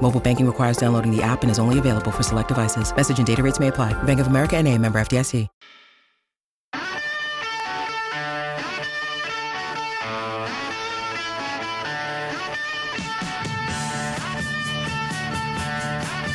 Mobile 0.00 0.20
banking 0.20 0.46
requires 0.46 0.78
downloading 0.78 1.14
the 1.14 1.22
app 1.22 1.42
and 1.42 1.50
is 1.50 1.58
only 1.58 1.78
available 1.78 2.10
for 2.10 2.22
select 2.22 2.48
devices. 2.48 2.94
Message 2.96 3.18
and 3.18 3.26
data 3.26 3.42
rates 3.42 3.60
may 3.60 3.68
apply. 3.68 3.92
Bank 4.04 4.20
of 4.20 4.28
America 4.28 4.56
and 4.56 4.66
a 4.66 4.78
member 4.78 4.98
FDIC. 4.98 5.46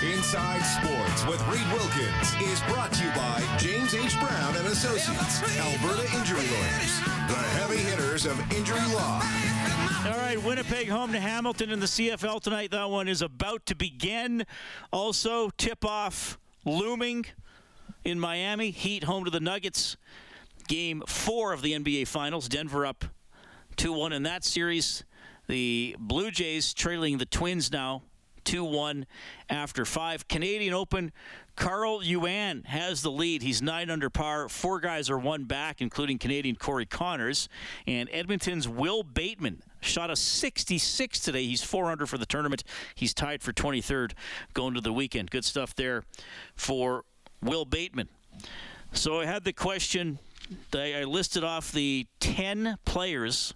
Inside 0.04 0.62
Sports 0.62 1.28
with 1.28 1.48
Reed 1.48 1.68
Wilkins 1.72 2.34
is 2.42 2.60
brought 2.62 2.92
to 2.94 3.04
you 3.04 3.12
by 3.12 3.44
James 3.60 3.94
H. 3.94 4.20
Brown 4.20 4.56
and 4.56 4.68
Associates, 4.68 5.44
Alberta 5.60 6.04
Injury 6.18 6.48
Lawyers, 6.48 7.00
the 7.28 7.36
heavy 7.60 7.78
hitters 7.78 8.26
of 8.26 8.40
injury 8.52 8.80
law. 8.94 9.22
All 10.06 10.18
right, 10.18 10.44
Winnipeg 10.44 10.90
home 10.90 11.14
to 11.14 11.20
Hamilton 11.20 11.70
in 11.70 11.80
the 11.80 11.86
CFL 11.86 12.42
tonight. 12.42 12.72
That 12.72 12.90
one 12.90 13.08
is 13.08 13.22
about 13.22 13.66
to 13.68 13.76
begin. 13.76 14.46
Also, 14.92 15.50
tip 15.52 15.86
off 15.86 16.38
looming 16.66 17.26
in 18.04 18.20
Miami. 18.20 18.70
Heat 18.72 19.06
home 19.06 19.24
to 19.24 19.32
the 19.32 19.40
Nuggets. 19.40 19.96
Game 20.68 21.04
four 21.08 21.54
of 21.54 21.62
the 21.62 21.72
NBA 21.72 22.10
Finals. 22.10 22.50
Denver 22.50 22.86
up 22.86 23.06
2 23.78 23.94
1 23.94 24.12
in 24.12 24.24
that 24.24 24.44
series. 24.44 25.06
The 25.48 25.96
Blue 25.98 26.32
Jays 26.32 26.74
trailing 26.74 27.18
the 27.18 27.26
Twins 27.26 27.72
now 27.72 28.02
2 28.44 28.64
1 28.64 29.06
after 29.50 29.86
five. 29.86 30.28
Canadian 30.28 30.74
Open, 30.74 31.12
Carl 31.56 32.04
Yuan 32.04 32.64
has 32.64 33.02
the 33.02 33.12
lead. 33.12 33.42
He's 33.42 33.62
nine 33.62 33.90
under 33.90 34.10
par. 34.10 34.50
Four 34.50 34.80
guys 34.80 35.10
are 35.10 35.18
one 35.18 35.44
back, 35.44 35.82
including 35.82 36.18
Canadian 36.18 36.56
Corey 36.56 36.86
Conners. 36.86 37.48
And 37.86 38.10
Edmonton's 38.12 38.68
Wil 38.68 39.04
Bateman 39.04 39.62
shot 39.82 40.10
a 40.10 40.16
66 40.16 41.20
today. 41.20 41.46
He's 41.46 41.64
four 41.64 41.92
under 41.92 42.06
for 42.06 42.18
the 42.18 42.26
tournament. 42.26 42.64
He's 42.96 43.14
tied 43.14 43.44
for 43.44 43.54
23rd 43.54 44.14
going 44.54 44.74
to 44.74 44.82
the 44.82 44.94
weekend. 44.94 45.32
Good 45.32 45.46
stuff 45.46 45.76
there 45.76 46.04
for 46.56 47.06
Wil 47.42 47.66
Bateman. 47.66 48.10
So 48.92 49.20
I 49.20 49.26
had 49.26 49.44
the 49.44 49.54
question. 49.54 50.20
I 50.74 51.04
listed 51.04 51.44
off 51.44 51.72
the 51.72 52.08
10 52.20 52.78
players 52.86 53.54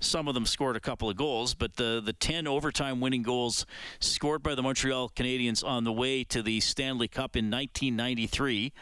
some 0.00 0.28
of 0.28 0.34
them 0.34 0.46
scored 0.46 0.76
a 0.76 0.80
couple 0.80 1.10
of 1.10 1.16
goals, 1.16 1.54
but 1.54 1.76
the, 1.76 2.00
the 2.04 2.12
10 2.12 2.46
overtime 2.46 3.00
winning 3.00 3.22
goals 3.22 3.66
scored 4.00 4.42
by 4.42 4.54
the 4.54 4.62
Montreal 4.62 5.10
Canadiens 5.10 5.64
on 5.64 5.84
the 5.84 5.92
way 5.92 6.24
to 6.24 6.42
the 6.42 6.60
Stanley 6.60 7.08
Cup 7.08 7.36
in 7.36 7.50
1993. 7.50 8.72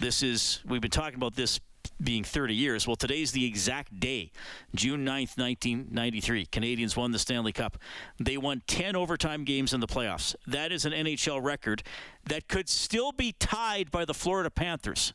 This 0.00 0.22
is, 0.22 0.60
we've 0.66 0.80
been 0.80 0.90
talking 0.90 1.16
about 1.16 1.36
this 1.36 1.60
being 2.02 2.24
30 2.24 2.54
years. 2.54 2.86
Well, 2.86 2.96
today's 2.96 3.32
the 3.32 3.44
exact 3.44 3.98
day, 3.98 4.32
June 4.74 5.04
9th, 5.04 5.38
1993. 5.38 6.46
Canadians 6.46 6.96
won 6.96 7.12
the 7.12 7.18
Stanley 7.18 7.52
Cup. 7.52 7.78
They 8.18 8.36
won 8.36 8.62
10 8.66 8.96
overtime 8.96 9.44
games 9.44 9.72
in 9.72 9.80
the 9.80 9.86
playoffs. 9.86 10.34
That 10.46 10.72
is 10.72 10.84
an 10.84 10.92
NHL 10.92 11.42
record 11.42 11.82
that 12.24 12.48
could 12.48 12.68
still 12.68 13.12
be 13.12 13.32
tied 13.38 13.90
by 13.90 14.04
the 14.04 14.14
Florida 14.14 14.50
Panthers. 14.50 15.12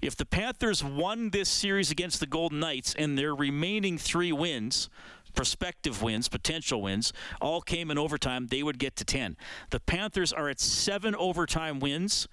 If 0.00 0.16
the 0.16 0.26
Panthers 0.26 0.84
won 0.84 1.30
this 1.30 1.48
series 1.48 1.90
against 1.90 2.20
the 2.20 2.26
Golden 2.26 2.60
Knights 2.60 2.94
and 2.96 3.16
their 3.16 3.34
remaining 3.34 3.96
three 3.96 4.32
wins, 4.32 4.90
prospective 5.34 6.02
wins, 6.02 6.28
potential 6.28 6.82
wins, 6.82 7.12
all 7.40 7.60
came 7.60 7.90
in 7.90 7.98
overtime, 7.98 8.46
they 8.46 8.62
would 8.62 8.78
get 8.78 8.96
to 8.96 9.04
10. 9.04 9.36
The 9.70 9.80
Panthers 9.80 10.32
are 10.32 10.48
at 10.48 10.60
seven 10.60 11.14
overtime 11.14 11.80
wins. 11.80 12.28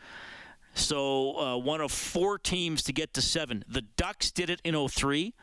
So 0.74 1.38
uh, 1.38 1.58
one 1.58 1.82
of 1.82 1.92
four 1.92 2.38
teams 2.38 2.84
to 2.84 2.94
get 2.94 3.14
to 3.16 3.22
seven. 3.22 3.64
The 3.68 3.82
Ducks 3.82 4.32
did 4.32 4.50
it 4.50 4.62
in 4.64 4.88
03. 4.88 5.34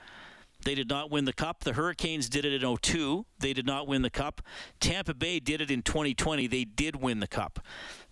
They 0.64 0.74
did 0.74 0.88
not 0.88 1.10
win 1.10 1.24
the 1.24 1.32
cup. 1.32 1.64
The 1.64 1.74
Hurricanes 1.74 2.28
did 2.28 2.44
it 2.44 2.62
in 2.62 2.76
02. 2.76 3.24
They 3.38 3.52
did 3.52 3.66
not 3.66 3.86
win 3.86 4.02
the 4.02 4.10
cup. 4.10 4.42
Tampa 4.80 5.14
Bay 5.14 5.38
did 5.38 5.60
it 5.60 5.70
in 5.70 5.82
2020. 5.82 6.46
They 6.46 6.64
did 6.64 6.96
win 6.96 7.20
the 7.20 7.28
cup. 7.28 7.60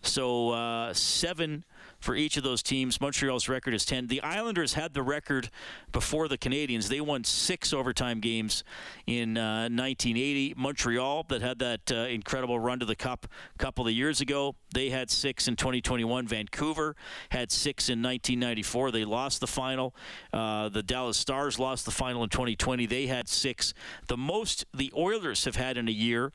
So 0.02 0.50
uh, 0.50 0.94
seven 0.94 1.64
for 2.06 2.14
each 2.14 2.36
of 2.36 2.44
those 2.44 2.62
teams. 2.62 3.00
Montreal's 3.00 3.48
record 3.48 3.74
is 3.74 3.84
10. 3.84 4.06
The 4.06 4.22
Islanders 4.22 4.74
had 4.74 4.94
the 4.94 5.02
record 5.02 5.50
before 5.90 6.28
the 6.28 6.38
Canadians. 6.38 6.88
They 6.88 7.00
won 7.00 7.24
six 7.24 7.72
overtime 7.72 8.20
games 8.20 8.62
in 9.08 9.36
uh, 9.36 9.62
1980. 9.68 10.54
Montreal, 10.56 11.24
that 11.28 11.42
had 11.42 11.58
that 11.58 11.90
uh, 11.90 11.94
incredible 12.06 12.60
run 12.60 12.78
to 12.78 12.86
the 12.86 12.94
Cup 12.94 13.26
a 13.56 13.58
couple 13.58 13.88
of 13.88 13.92
years 13.92 14.20
ago, 14.20 14.54
they 14.72 14.88
had 14.90 15.10
six 15.10 15.48
in 15.48 15.56
2021. 15.56 16.28
Vancouver 16.28 16.94
had 17.30 17.50
six 17.50 17.88
in 17.88 18.00
1994. 18.00 18.92
They 18.92 19.04
lost 19.04 19.40
the 19.40 19.48
final. 19.48 19.92
Uh, 20.32 20.68
the 20.68 20.84
Dallas 20.84 21.16
Stars 21.16 21.58
lost 21.58 21.86
the 21.86 21.90
final 21.90 22.22
in 22.22 22.28
2020. 22.28 22.86
They 22.86 23.08
had 23.08 23.28
six. 23.28 23.74
The 24.06 24.16
most 24.16 24.64
the 24.72 24.92
Oilers 24.96 25.44
have 25.44 25.56
had 25.56 25.76
in 25.76 25.88
a 25.88 25.92
year 25.92 26.32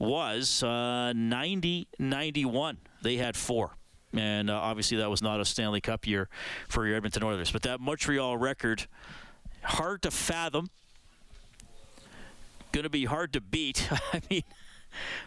was 0.00 0.64
uh, 0.64 1.12
90 1.14 1.86
91. 2.00 2.78
They 3.02 3.18
had 3.18 3.36
four 3.36 3.76
and 4.18 4.50
uh, 4.50 4.54
obviously 4.54 4.98
that 4.98 5.10
was 5.10 5.22
not 5.22 5.40
a 5.40 5.44
Stanley 5.44 5.80
Cup 5.80 6.06
year 6.06 6.28
for 6.68 6.86
your 6.86 6.96
Edmonton 6.96 7.22
Oilers. 7.22 7.50
But 7.50 7.62
that 7.62 7.80
Montreal 7.80 8.36
record, 8.36 8.86
hard 9.62 10.02
to 10.02 10.10
fathom. 10.10 10.70
Going 12.72 12.84
to 12.84 12.90
be 12.90 13.04
hard 13.04 13.32
to 13.32 13.40
beat. 13.40 13.88
I 14.12 14.20
mean, 14.30 14.42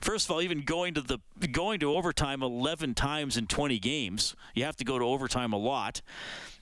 first 0.01 0.25
of 0.25 0.31
all, 0.31 0.41
even 0.41 0.61
going 0.61 0.94
to 0.95 1.01
the 1.01 1.19
going 1.47 1.79
to 1.79 1.95
overtime 1.95 2.44
11 2.44 2.94
times 2.94 3.38
in 3.38 3.47
20 3.47 3.79
games, 3.79 4.35
you 4.53 4.63
have 4.63 4.75
to 4.77 4.83
go 4.83 5.00
to 5.00 5.06
overtime 5.06 5.53
a 5.53 5.57
lot. 5.57 6.01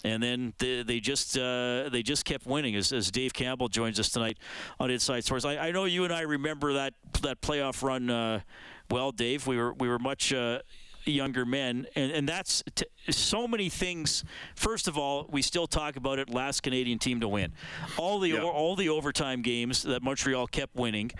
And 0.03 0.21
then 0.21 0.53
they, 0.59 0.83
they 0.83 0.99
just 0.99 1.38
uh, 1.38 1.89
they 1.89 2.03
just 2.03 2.23
kept 2.23 2.45
winning. 2.45 2.75
As, 2.75 2.94
as, 2.94 3.09
Dave 3.09 3.33
Campbell 3.33 3.67
joins 3.67 3.99
us 3.99 4.09
tonight 4.09 4.38
on 4.79 4.91
Inside 4.91 5.23
Sports, 5.23 5.44
I, 5.44 5.57
I, 5.57 5.71
know 5.71 5.85
you 5.85 6.03
and 6.03 6.13
I 6.13 6.21
remember 6.21 6.73
that 6.73 6.94
that 7.23 7.41
playoff 7.41 7.81
run. 7.81 8.09
Uh, 8.09 8.41
well, 8.89 9.11
Dave, 9.11 9.47
we 9.47 9.57
were 9.57 9.73
we 9.73 9.89
were 9.89 9.99
much 9.99 10.31
uh, 10.31 10.59
younger 11.12 11.45
men, 11.45 11.88
and, 11.95 12.12
and 12.12 12.29
that's 12.29 12.63
t- 12.75 12.85
so 13.09 13.47
many 13.47 13.69
things. 13.69 14.23
First 14.56 14.88
of 14.88 14.97
all, 14.97 15.28
we 15.29 15.41
still 15.41 15.68
talk 15.68 15.95
about 15.95 16.19
it. 16.19 16.29
Last 16.29 16.63
Canadian 16.63 17.00
team 17.00 17.19
to 17.22 17.28
win, 17.28 17.53
all 17.97 18.19
the 18.19 18.29
yeah. 18.29 18.41
all 18.41 18.75
the 18.75 18.90
overtime 18.90 19.41
games 19.41 19.84
that 19.84 20.03
Montreal 20.03 20.47
kept 20.47 20.75
winning, 20.75 21.12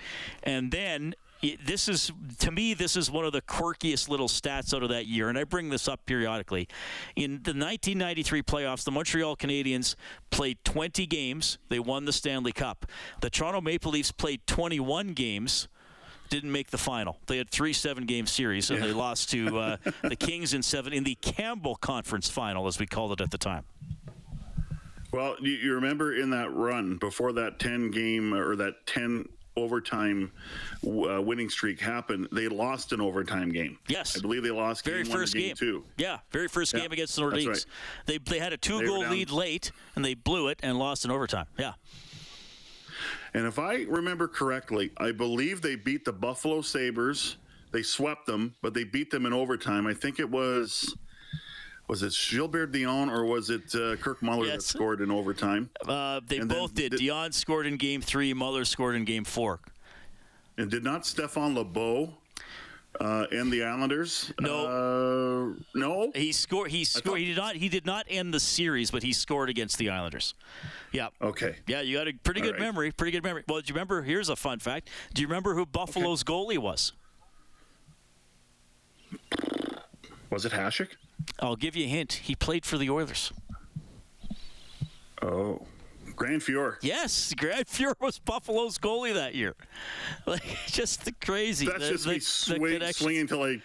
and 0.44 0.72
then 0.72 1.16
this 1.64 1.88
is 1.88 2.12
to 2.40 2.52
me 2.52 2.74
this 2.74 2.96
is 2.96 3.12
one 3.12 3.26
of 3.26 3.32
the 3.32 3.42
quirkiest 3.42 4.10
little 4.10 4.28
stats 4.28 4.74
out 4.74 4.82
of 4.82 4.90
that 4.90 5.06
year 5.06 5.30
and 5.30 5.38
I 5.38 5.44
bring 5.44 5.70
this 5.70 5.88
up 5.88 6.06
periodically 6.06 6.68
in 7.16 7.34
the 7.44 7.54
1993 7.54 8.42
playoffs 8.42 8.84
the 8.84 8.92
Montreal 8.92 9.36
Canadiens 9.36 9.96
played 10.32 10.58
20 10.64 11.06
games 11.06 11.60
they 11.70 11.80
won 11.80 12.06
the 12.06 12.14
Stanley 12.14 12.52
Cup 12.52 12.86
the 13.22 13.30
Toronto 13.30 13.62
Maple 13.62 13.92
Leafs 13.92 14.12
played 14.12 14.46
21 14.48 15.10
games 15.10 15.68
didn't 16.30 16.52
make 16.52 16.70
the 16.70 16.78
final. 16.78 17.18
They 17.28 17.38
had 17.38 17.50
three 17.50 17.74
seven-game 17.74 18.28
series, 18.28 18.70
and 18.70 18.80
yeah. 18.80 18.88
they 18.88 18.94
lost 18.94 19.30
to 19.32 19.60
uh, 19.60 19.78
the 20.04 20.16
Kings 20.16 20.54
in 20.54 20.62
seven 20.62 20.94
in 20.94 21.04
the 21.04 21.16
Campbell 21.16 21.76
Conference 21.76 22.30
Final, 22.30 22.68
as 22.68 22.80
we 22.80 22.86
called 22.86 23.12
it 23.14 23.22
at 23.22 23.32
the 23.32 23.38
time. 23.38 23.64
Well, 25.12 25.36
you, 25.42 25.52
you 25.52 25.74
remember 25.76 26.16
in 26.16 26.30
that 26.32 26.54
run 26.54 26.98
before 26.98 27.34
that 27.34 27.60
ten-game 27.60 28.34
or 28.34 28.56
that 28.58 28.86
ten 28.86 29.28
overtime 29.56 30.32
uh, 30.86 31.20
winning 31.20 31.50
streak 31.50 31.80
happened, 31.80 32.28
they 32.32 32.48
lost 32.48 32.94
an 32.94 33.02
overtime 33.02 33.52
game. 33.52 33.80
Yes, 33.88 34.16
I 34.16 34.22
believe 34.22 34.44
they 34.44 34.52
lost 34.52 34.86
very 34.86 35.04
game 35.04 35.12
first 35.12 35.34
one, 35.34 35.42
game. 35.42 35.48
game 35.50 35.56
two. 35.56 35.84
Yeah, 35.98 36.20
very 36.32 36.48
first 36.48 36.74
yeah, 36.74 36.82
game 36.82 36.92
against 36.92 37.16
the 37.16 37.24
Nordiques. 37.24 37.48
Right. 37.48 37.66
They 38.06 38.18
they 38.20 38.40
had 38.40 38.54
a 38.54 38.58
two 38.58 38.86
goal 38.86 39.08
lead 39.08 39.32
late 39.32 39.72
and 39.96 40.06
they 40.06 40.14
blew 40.14 40.48
it 40.50 40.60
and 40.62 40.78
lost 40.78 41.06
in 41.06 41.12
overtime. 41.12 41.48
Yeah. 41.58 41.74
And 43.38 43.46
if 43.46 43.60
I 43.60 43.84
remember 43.84 44.28
correctly, 44.28 44.90
I 44.98 45.12
believe 45.12 45.62
they 45.62 45.76
beat 45.76 46.06
the 46.06 46.12
Buffalo 46.12 46.62
Sabres. 46.62 47.38
They 47.72 47.84
swept 47.84 48.26
them, 48.26 48.56
but 48.64 48.74
they 48.74 48.84
beat 48.84 49.12
them 49.12 49.28
in 49.28 49.34
overtime. 49.34 49.86
I 49.86 49.94
think 49.94 50.20
it 50.20 50.28
was 50.28 50.96
was 51.88 52.02
it 52.02 52.18
Gilbert 52.32 52.72
Dionne 52.72 53.12
or 53.12 53.26
was 53.26 53.52
it 53.52 53.76
uh, 53.76 53.96
Kirk 53.98 54.24
Muller 54.24 54.48
yes. 54.48 54.56
that 54.56 54.62
scored 54.64 55.02
in 55.02 55.12
overtime? 55.12 55.70
Uh, 55.88 56.20
they 56.26 56.38
and 56.38 56.50
both 56.50 56.74
did. 56.74 56.94
Dionne 56.94 57.32
scored 57.32 57.68
in 57.68 57.78
game 57.78 58.02
three. 58.02 58.34
Muller 58.34 58.66
scored 58.66 58.96
in 58.96 59.06
game 59.06 59.24
four. 59.24 59.60
And 60.58 60.72
did 60.72 60.84
not 60.84 61.06
Stephan 61.06 61.54
Lebeau 61.54 62.16
uh, 63.00 63.26
and 63.32 63.52
the 63.52 63.64
Islanders? 63.64 64.34
No, 64.40 65.56
uh, 65.56 65.64
no. 65.76 66.12
He 66.16 66.32
scored. 66.32 66.72
He 66.72 66.84
scored. 66.84 67.04
Thought... 67.04 67.20
He 67.20 67.26
did 67.26 67.38
not. 67.38 67.56
He 67.56 67.70
did 67.70 67.86
not 67.86 68.06
end 68.10 68.34
the 68.34 68.40
series, 68.40 68.92
but 68.92 69.04
he 69.04 69.14
scored 69.14 69.50
against 69.50 69.78
the 69.78 69.90
Islanders. 69.90 70.34
Yeah. 70.92 71.10
Okay. 71.22 71.56
Yeah, 71.68 71.82
you 71.82 71.98
got 71.98 72.08
a 72.08 72.14
pretty 72.14 72.42
good 72.42 72.54
right. 72.54 72.62
memory. 72.62 72.92
Pretty 72.92 73.12
good 73.12 73.24
memory. 73.24 73.44
Well, 73.48 73.60
do 73.62 73.66
you 73.68 73.74
remember? 73.74 74.02
Here's 74.02 74.30
a 74.30 74.36
fun 74.36 74.60
fact. 74.60 74.90
Do 75.14 75.22
you 75.22 75.28
remember 75.28 75.54
who 75.54 75.66
Buffalo's 75.66 76.24
okay. 76.24 76.34
goalie 76.34 76.58
was? 76.58 76.94
Was 80.30 80.46
it 80.46 80.52
Hasek? 80.52 80.90
I'll 81.40 81.56
give 81.56 81.76
you 81.76 81.86
a 81.86 81.90
hint. 81.90 82.14
He 82.14 82.36
played 82.36 82.66
for 82.66 82.78
the 82.78 82.90
Oilers. 82.90 83.32
Oh, 85.22 85.66
Grant 86.18 86.44
Fuhr. 86.44 86.76
Yes, 86.82 87.34
Grant 87.38 87.68
Fuhr 87.68 87.94
was 88.02 88.20
Buffalo's 88.20 88.78
goalie 88.78 89.14
that 89.14 89.36
year. 89.36 89.56
Like 90.26 90.44
just 90.68 91.06
the 91.06 91.14
crazy. 91.14 91.68
That's 91.68 91.80
the, 91.80 91.90
just 91.90 92.04
the, 92.04 92.12
me 92.12 92.20
swing, 92.20 92.92
swinging 92.92 93.22
until 93.22 93.44
I. 93.44 93.62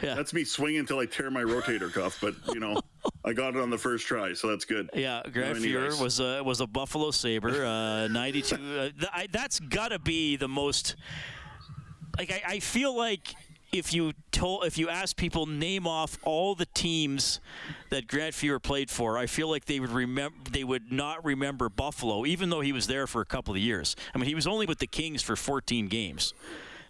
Yeah. 0.00 0.14
That's 0.14 0.32
me 0.32 0.42
swinging 0.42 0.80
until 0.80 0.98
I 0.98 1.06
tear 1.06 1.30
my 1.30 1.42
rotator 1.42 1.92
cuff. 1.92 2.18
But 2.20 2.34
you 2.52 2.58
know, 2.58 2.80
I 3.24 3.32
got 3.32 3.54
it 3.54 3.60
on 3.60 3.70
the 3.70 3.78
first 3.78 4.06
try, 4.06 4.32
so 4.32 4.48
that's 4.48 4.64
good. 4.64 4.90
Yeah, 4.94 5.22
Grant 5.32 5.58
Fuhrer 5.58 6.00
was 6.00 6.18
a 6.18 6.42
was 6.42 6.60
a 6.60 6.66
Buffalo 6.66 7.12
Saber, 7.12 7.64
uh, 7.64 8.08
ninety 8.08 8.42
two. 8.42 8.56
Uh, 8.56 8.90
th- 8.98 9.10
I, 9.12 9.28
that's 9.30 9.60
gotta 9.60 10.00
be 10.00 10.36
the 10.36 10.48
most. 10.48 10.96
Like 12.18 12.32
I, 12.32 12.54
I 12.54 12.58
feel 12.58 12.96
like 12.96 13.34
if 13.72 13.94
you 13.94 14.12
told 14.30 14.64
if 14.64 14.76
you 14.76 14.90
ask 14.90 15.16
people 15.16 15.46
name 15.46 15.86
off 15.86 16.18
all 16.24 16.54
the 16.54 16.66
teams 16.66 17.40
that 17.88 18.06
Grant 18.06 18.34
Fuhrer 18.34 18.62
played 18.62 18.90
for, 18.90 19.16
I 19.16 19.26
feel 19.26 19.48
like 19.48 19.64
they 19.64 19.80
would 19.80 19.90
remember 19.90 20.36
they 20.50 20.62
would 20.62 20.92
not 20.92 21.24
remember 21.24 21.70
Buffalo, 21.70 22.26
even 22.26 22.50
though 22.50 22.60
he 22.60 22.72
was 22.72 22.86
there 22.86 23.06
for 23.06 23.22
a 23.22 23.24
couple 23.24 23.54
of 23.54 23.60
years. 23.60 23.96
I 24.14 24.18
mean, 24.18 24.28
he 24.28 24.34
was 24.34 24.46
only 24.46 24.66
with 24.66 24.78
the 24.78 24.86
Kings 24.86 25.22
for 25.22 25.36
fourteen 25.36 25.88
games. 25.88 26.34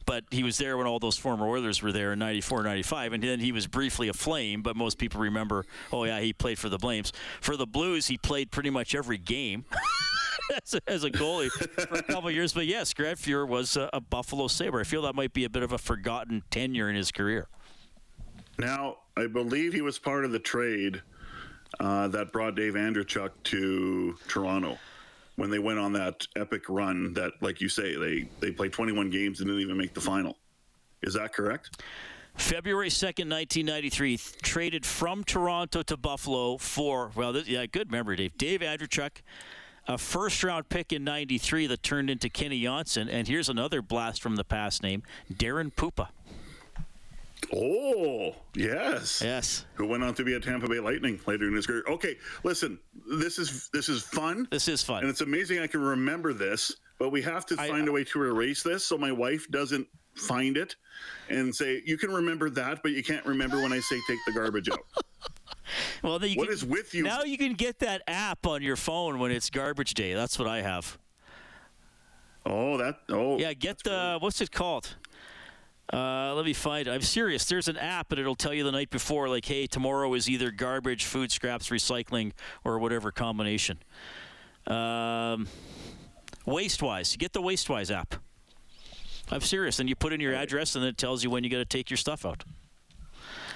But 0.05 0.25
he 0.33 0.43
was 0.43 0.59
there 0.59 0.77
when 0.77 0.89
all 0.89 0.99
those 0.99 1.17
former 1.17 1.47
Oilers 1.47 1.81
were 1.81 1.93
there 1.93 2.13
in 2.13 2.19
94, 2.19 2.65
95, 2.65 3.13
and 3.13 3.23
then 3.23 3.39
he 3.39 3.53
was 3.53 3.69
briefly 3.69 4.09
a 4.09 4.13
Flame, 4.13 4.61
but 4.61 4.75
most 4.75 4.99
people 4.99 5.21
remember, 5.21 5.65
oh, 5.93 6.03
yeah, 6.03 6.19
he 6.19 6.33
played 6.33 6.59
for 6.59 6.69
the 6.69 6.77
Flames. 6.77 7.13
For 7.41 7.57
the 7.57 7.69
Blues, 7.69 8.09
he 8.09 8.19
played 8.19 8.51
pretty 8.51 8.71
much 8.71 8.97
every 8.97 9.17
game 9.17 9.65
as, 10.63 10.75
a, 10.75 10.81
as 10.87 11.05
a 11.05 11.11
goalie 11.11 11.51
for 11.51 11.99
a 11.99 12.03
couple 12.03 12.29
of 12.29 12.35
years. 12.35 12.53
But 12.53 12.67
yes, 12.67 12.93
Grant 12.95 13.19
Fuhrer 13.19 13.47
was 13.47 13.77
a, 13.77 13.89
a 13.93 14.01
Buffalo 14.01 14.49
Sabre. 14.49 14.81
I 14.81 14.85
feel 14.85 15.03
that 15.03 15.15
might 15.15 15.33
be 15.33 15.45
a 15.45 15.51
bit 15.51 15.63
of 15.63 15.73
a 15.73 15.79
forgotten 15.79 16.43
tenure 16.51 16.89
in 16.89 16.97
his 16.97 17.11
career. 17.11 17.49
Now, 18.59 18.99
I 19.17 19.27
believe 19.27 19.73
he 19.73 19.81
was 19.81 19.99
part 19.99 20.25
of 20.25 20.33
the 20.33 20.39
trade 20.39 21.03
uh, 21.81 22.09
that 22.09 22.33
brought 22.33 22.55
Dave 22.55 22.75
Andreychuk 22.75 23.31
to 23.45 24.17
Toronto 24.29 24.79
when 25.37 25.51
they 25.51 25.59
went 25.59 25.79
on 25.79 25.93
that 25.95 26.27
epic 26.37 26.69
run. 26.69 27.15
That, 27.15 27.33
like 27.41 27.61
you 27.61 27.69
say, 27.69 27.97
they 27.97 28.29
they 28.41 28.53
played 28.53 28.73
21 28.73 29.11
games 29.11 29.41
and 29.41 29.49
didn't 29.49 29.63
even 29.63 29.77
make 29.77 29.95
the 29.95 30.01
final. 30.01 30.37
Is 31.03 31.15
that 31.15 31.33
correct? 31.33 31.83
February 32.35 32.89
2nd, 32.89 33.29
1993, 33.29 34.17
th- 34.17 34.37
traded 34.43 34.87
from 34.87 35.23
Toronto 35.23 35.83
to 35.83 35.97
Buffalo 35.97 36.57
for, 36.57 37.11
well, 37.15 37.33
this, 37.33 37.47
yeah, 37.47 37.67
good 37.67 37.91
memory, 37.91 38.17
Dave. 38.17 38.39
Dave 38.39 38.61
Andreychuk, 38.61 39.21
a 39.87 39.99
first 39.99 40.43
round 40.45 40.69
pick 40.69 40.93
in 40.93 41.05
93 41.05 41.67
that 41.69 41.83
turned 41.83 42.11
into 42.11 42.29
Kenny 42.29 42.63
Jonsson. 42.63 43.09
And 43.11 43.27
here's 43.27 43.49
another 43.49 43.83
blast 43.83 44.23
from 44.23 44.37
the 44.37 44.45
past 44.45 44.83
name 44.83 45.03
Daren 45.33 45.73
Puppa. 45.73 46.09
Oh, 47.55 48.35
yes. 48.55 49.21
Yes. 49.23 49.67
Who 49.75 49.87
went 49.87 50.05
on 50.05 50.15
to 50.15 50.25
be 50.25 50.35
a 50.35 50.41
Tampa 50.41 50.69
Bay 50.69 50.79
Lightning 50.81 51.21
later 51.27 51.49
in 51.49 51.55
his 51.55 51.67
career. 51.67 51.83
Okay, 51.89 52.17
listen, 52.45 52.79
this 53.11 53.39
is 53.39 53.69
this 53.73 53.89
is 53.89 54.03
fun. 54.03 54.47
This 54.51 54.69
is 54.69 54.83
fun. 54.83 55.01
And 55.01 55.11
it's 55.11 55.21
amazing 55.21 55.59
I 55.59 55.67
can 55.67 55.83
remember 55.83 56.33
this, 56.33 56.77
but 56.99 57.11
we 57.11 57.21
have 57.23 57.45
to 57.47 57.57
find 57.57 57.89
a 57.89 57.93
way 57.93 58.05
to 58.05 58.23
erase 58.23 58.63
this 58.63 58.85
so 58.85 58.97
my 58.97 59.13
wife 59.13 59.51
doesn't 59.51 59.87
find 60.15 60.57
it 60.57 60.77
and 61.29 61.55
say, 61.55 61.83
you 61.85 61.97
can 61.97 62.13
remember 62.13 62.49
that, 62.51 62.83
but 62.83 62.93
you 62.93 63.03
can't 63.03 63.25
remember 63.27 63.61
when 63.61 63.73
I 63.73 63.81
say 63.81 63.99
take 64.07 64.19
the 64.27 64.33
garbage 64.33 64.69
out. 64.71 64.85
Well, 66.03 66.19
then 66.19 66.31
you 66.31 66.37
What 66.37 66.49
can, 66.49 66.55
is 66.55 66.65
with 66.65 66.95
you? 66.95 67.05
Now 67.05 67.23
you 67.23 67.39
can 67.39 67.55
get 67.55 67.79
that 67.81 68.03
app 68.07 68.47
on 68.47 68.63
your 68.63 68.77
phone 68.77 69.19
when 69.19 69.31
it's 69.31 69.51
garbage 69.51 69.95
day. 69.95 70.15
That's 70.15 70.39
what 70.39 70.49
I 70.49 70.63
have. 70.63 70.99
Oh, 72.45 72.77
that, 72.77 72.99
oh. 73.09 73.39
Yeah, 73.39 73.53
get 73.55 73.83
the 73.85 74.19
what's 74.21 74.41
it 74.41 74.51
called? 74.51 74.97
Uh, 75.93 76.33
let 76.35 76.47
me 76.47 76.55
find 76.55 76.89
it. 76.89 76.91
I'm 76.91 77.03
serious. 77.03 77.45
There's 77.45 77.69
an 77.69 77.77
app, 77.77 78.13
and 78.13 78.21
it'll 78.21 78.35
tell 78.35 78.55
you 78.55 78.65
the 78.65 78.73
night 78.73 78.89
before, 78.89 79.29
like, 79.29 79.45
hey, 79.45 79.67
tomorrow 79.67 80.15
is 80.15 80.29
either 80.29 80.51
garbage, 80.51 81.05
food 81.05 81.31
scraps, 81.31 81.69
recycling, 81.69 82.33
or 82.65 82.79
whatever 82.79 83.13
combination. 83.13 83.79
Um, 84.67 85.49
Wastewise. 86.47 87.19
Get 87.19 87.35
the 87.35 87.43
Wastewise 87.43 87.91
app. 87.91 88.15
I'm 89.31 89.43
serious. 89.43 89.81
And 89.81 89.89
you 89.89 89.95
put 89.95 90.15
in 90.15 90.21
your 90.21 90.35
address, 90.35 90.75
and 90.77 90.85
it 90.85 90.97
tells 90.97 91.23
you 91.23 91.31
when 91.31 91.45
you 91.45 91.51
got 91.51 91.59
to 91.59 91.65
take 91.65 91.91
your 91.91 91.99
stuff 91.99 92.25
out. 92.25 92.45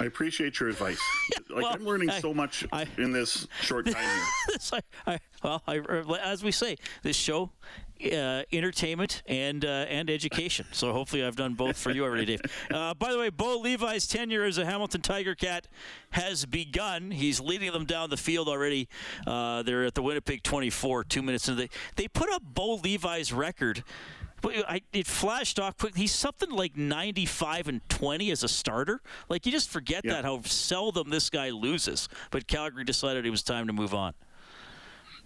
I 0.00 0.04
appreciate 0.04 0.60
your 0.60 0.68
advice. 0.68 1.00
Like, 1.48 1.62
well, 1.64 1.72
I'm 1.72 1.84
learning 1.86 2.10
I- 2.10 2.20
so 2.20 2.34
much 2.34 2.66
I- 2.72 2.86
in 2.98 3.12
this 3.12 3.46
short 3.62 3.86
time 3.86 3.94
here. 3.94 4.24
This, 4.52 4.72
I, 5.06 5.18
well, 5.42 5.62
as 6.22 6.42
we 6.44 6.50
say, 6.50 6.76
this 7.02 7.16
show, 7.16 7.50
uh, 8.04 8.42
entertainment 8.52 9.22
and 9.26 9.64
uh, 9.64 9.86
and 9.88 10.10
education. 10.10 10.66
So 10.72 10.92
hopefully, 10.92 11.24
I've 11.24 11.36
done 11.36 11.54
both 11.54 11.78
for 11.78 11.90
you 11.92 12.04
already, 12.04 12.26
Dave. 12.26 12.40
Uh, 12.70 12.92
by 12.94 13.10
the 13.12 13.18
way, 13.18 13.30
Bo 13.30 13.58
Levi's 13.60 14.06
tenure 14.06 14.44
as 14.44 14.58
a 14.58 14.66
Hamilton 14.66 15.00
Tiger 15.00 15.34
Cat 15.34 15.66
has 16.10 16.44
begun. 16.44 17.10
He's 17.10 17.40
leading 17.40 17.72
them 17.72 17.86
down 17.86 18.10
the 18.10 18.16
field 18.18 18.48
already. 18.48 18.88
Uh, 19.26 19.62
they're 19.62 19.84
at 19.84 19.94
the 19.94 20.02
Winnipeg 20.02 20.42
24, 20.42 21.04
two 21.04 21.22
minutes 21.22 21.48
into 21.48 21.62
the. 21.62 21.68
They 21.94 22.08
put 22.08 22.28
up 22.30 22.42
Bo 22.44 22.74
Levi's 22.76 23.32
record. 23.32 23.82
But 24.42 24.52
I, 24.68 24.82
it 24.92 25.06
flashed 25.06 25.58
off 25.58 25.78
quick. 25.78 25.96
He's 25.96 26.12
something 26.14 26.50
like 26.50 26.76
95 26.76 27.68
and 27.68 27.88
20 27.88 28.30
as 28.30 28.42
a 28.44 28.48
starter. 28.48 29.00
Like 29.28 29.46
you 29.46 29.52
just 29.52 29.70
forget 29.70 30.04
Yeah. 30.04 30.12
that 30.14 30.24
how 30.24 30.42
seldom 30.42 31.10
this 31.10 31.30
guy 31.30 31.50
loses. 31.50 32.08
But 32.30 32.46
Calgary 32.46 32.84
decided 32.84 33.26
it 33.26 33.30
was 33.30 33.42
time 33.42 33.66
to 33.66 33.72
move 33.72 33.94
on. 33.94 34.14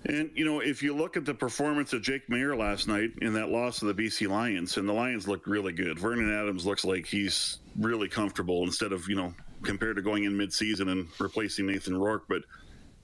And, 0.07 0.31
you 0.35 0.47
know, 0.47 0.61
if 0.61 0.83
you 0.83 0.95
look 0.95 1.19
at 1.19 1.27
the 1.27 1.35
performance 1.35 1.93
of 1.93 2.01
Jake 2.01 2.27
Maier 2.29 2.57
last 2.57 2.89
night 2.89 3.11
in 3.21 3.35
that 3.35 3.51
loss 3.51 3.81
to 3.81 3.93
the 3.93 3.93
BC 3.95 4.29
Lions, 4.29 4.79
and 4.79 4.89
the 4.89 4.93
Lions 4.95 5.29
looked 5.29 5.47
really 5.47 5.75
good. 5.75 5.99
Vernon 5.99 6.33
Adams 6.33 6.65
looks 6.65 6.87
like 6.87 7.05
he's 7.05 7.59
really 7.79 8.09
comfortable 8.09 8.63
instead 8.65 8.93
of, 8.93 9.07
you 9.09 9.15
know, 9.17 9.35
compared 9.63 9.97
to 9.97 10.03
going 10.03 10.25
in 10.25 10.33
midseason 10.33 10.91
and 10.91 11.07
replacing 11.19 11.67
Nathan 11.67 11.95
Rourke. 11.99 12.25
But 12.31 12.43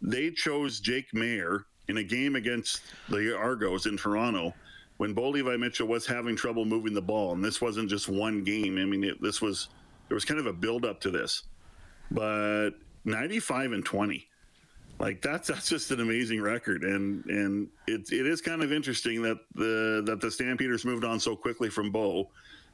they 0.00 0.30
chose 0.30 0.80
Jake 0.80 1.12
Maier 1.14 1.64
in 1.88 1.98
a 1.98 2.02
game 2.02 2.34
against 2.34 2.80
the 3.10 3.36
Argos 3.36 3.84
in 3.84 3.98
Toronto 3.98 4.54
when 4.96 5.12
Bo 5.12 5.28
Levi 5.28 5.56
Mitchell 5.56 5.88
was 5.88 6.06
having 6.06 6.36
trouble 6.36 6.64
moving 6.64 6.94
the 6.94 7.02
ball. 7.02 7.32
And 7.32 7.44
this 7.44 7.60
wasn't 7.60 7.90
just 7.90 8.08
one 8.08 8.44
game. 8.44 8.78
I 8.78 8.84
mean, 8.84 9.04
it, 9.04 9.20
this 9.20 9.42
was, 9.42 9.68
there 10.08 10.14
was 10.14 10.24
kind 10.24 10.40
of 10.40 10.46
a 10.46 10.52
build 10.52 10.84
up 10.84 11.00
to 11.02 11.10
this. 11.10 11.44
But 12.10 12.70
95 13.04 13.72
and 13.72 13.84
20 13.84 14.28
like 14.98 15.20
that's 15.20 15.48
that's 15.48 15.68
just 15.68 15.90
an 15.90 16.00
amazing 16.00 16.40
record 16.40 16.82
and 16.82 17.24
and 17.26 17.68
it, 17.86 18.10
it 18.12 18.26
is 18.26 18.40
kind 18.40 18.62
of 18.62 18.72
interesting 18.72 19.22
that 19.22 19.38
the 19.54 20.02
that 20.06 20.20
the 20.20 20.30
stampeders 20.30 20.84
moved 20.84 21.04
on 21.04 21.20
so 21.20 21.36
quickly 21.36 21.68
from 21.68 21.90
bo 21.90 22.28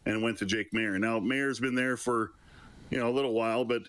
and 0.07 0.23
went 0.23 0.39
to 0.39 0.47
jake 0.47 0.71
maier 0.73 0.99
now 0.99 1.19
maier's 1.19 1.61
been 1.61 1.75
there 1.75 1.97
for 1.97 2.33
you 2.91 2.99
know 2.99 3.09
a 3.09 3.11
little 3.11 3.33
while 3.33 3.65
but 3.65 3.83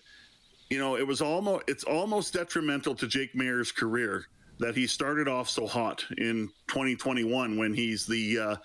you 0.68 0.78
know 0.78 0.96
it 0.96 1.06
was 1.06 1.20
almost 1.20 1.64
it's 1.68 1.84
almost 1.84 2.32
detrimental 2.32 2.94
to 2.94 3.06
jake 3.06 3.34
maier's 3.34 3.70
career 3.70 4.26
that 4.58 4.76
he 4.76 4.86
started 4.86 5.28
off 5.28 5.48
so 5.48 5.66
hot 5.66 6.04
in 6.18 6.48
2021 6.68 7.56
when 7.58 7.74
he's 7.74 8.06
the 8.06 8.38
uh, 8.38 8.56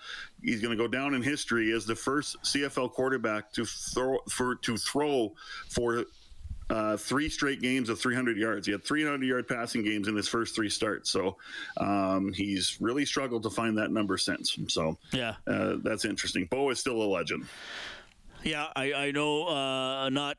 he's 0.42 0.60
going 0.60 0.76
to 0.76 0.82
go 0.82 0.88
down 0.88 1.14
in 1.14 1.22
history 1.22 1.72
as 1.72 1.84
the 1.86 1.94
first 1.94 2.36
CFL 2.42 2.92
quarterback 2.92 3.52
to 3.54 3.64
throw 3.64 4.18
for 4.28 4.54
to 4.56 4.76
throw 4.76 5.34
for 5.68 6.04
uh, 6.70 6.96
three 6.96 7.28
straight 7.28 7.60
games 7.60 7.88
of 7.88 7.98
300 8.00 8.36
yards. 8.36 8.64
He 8.66 8.70
had 8.72 8.84
300 8.84 9.26
yard 9.26 9.48
passing 9.48 9.82
games 9.82 10.06
in 10.06 10.14
his 10.14 10.28
first 10.28 10.54
three 10.54 10.68
starts. 10.70 11.10
So 11.10 11.36
um, 11.78 12.32
he's 12.32 12.76
really 12.80 13.04
struggled 13.04 13.42
to 13.42 13.50
find 13.50 13.76
that 13.78 13.90
number 13.90 14.16
since. 14.16 14.56
So 14.68 14.96
Yeah. 15.12 15.34
uh, 15.48 15.76
that's 15.82 16.04
interesting. 16.04 16.46
Bo 16.48 16.70
is 16.70 16.78
still 16.78 17.02
a 17.02 17.08
legend. 17.10 17.46
Yeah, 18.44 18.68
I, 18.76 18.92
I 18.92 19.10
know 19.10 19.48
uh, 19.48 20.08
not 20.10 20.36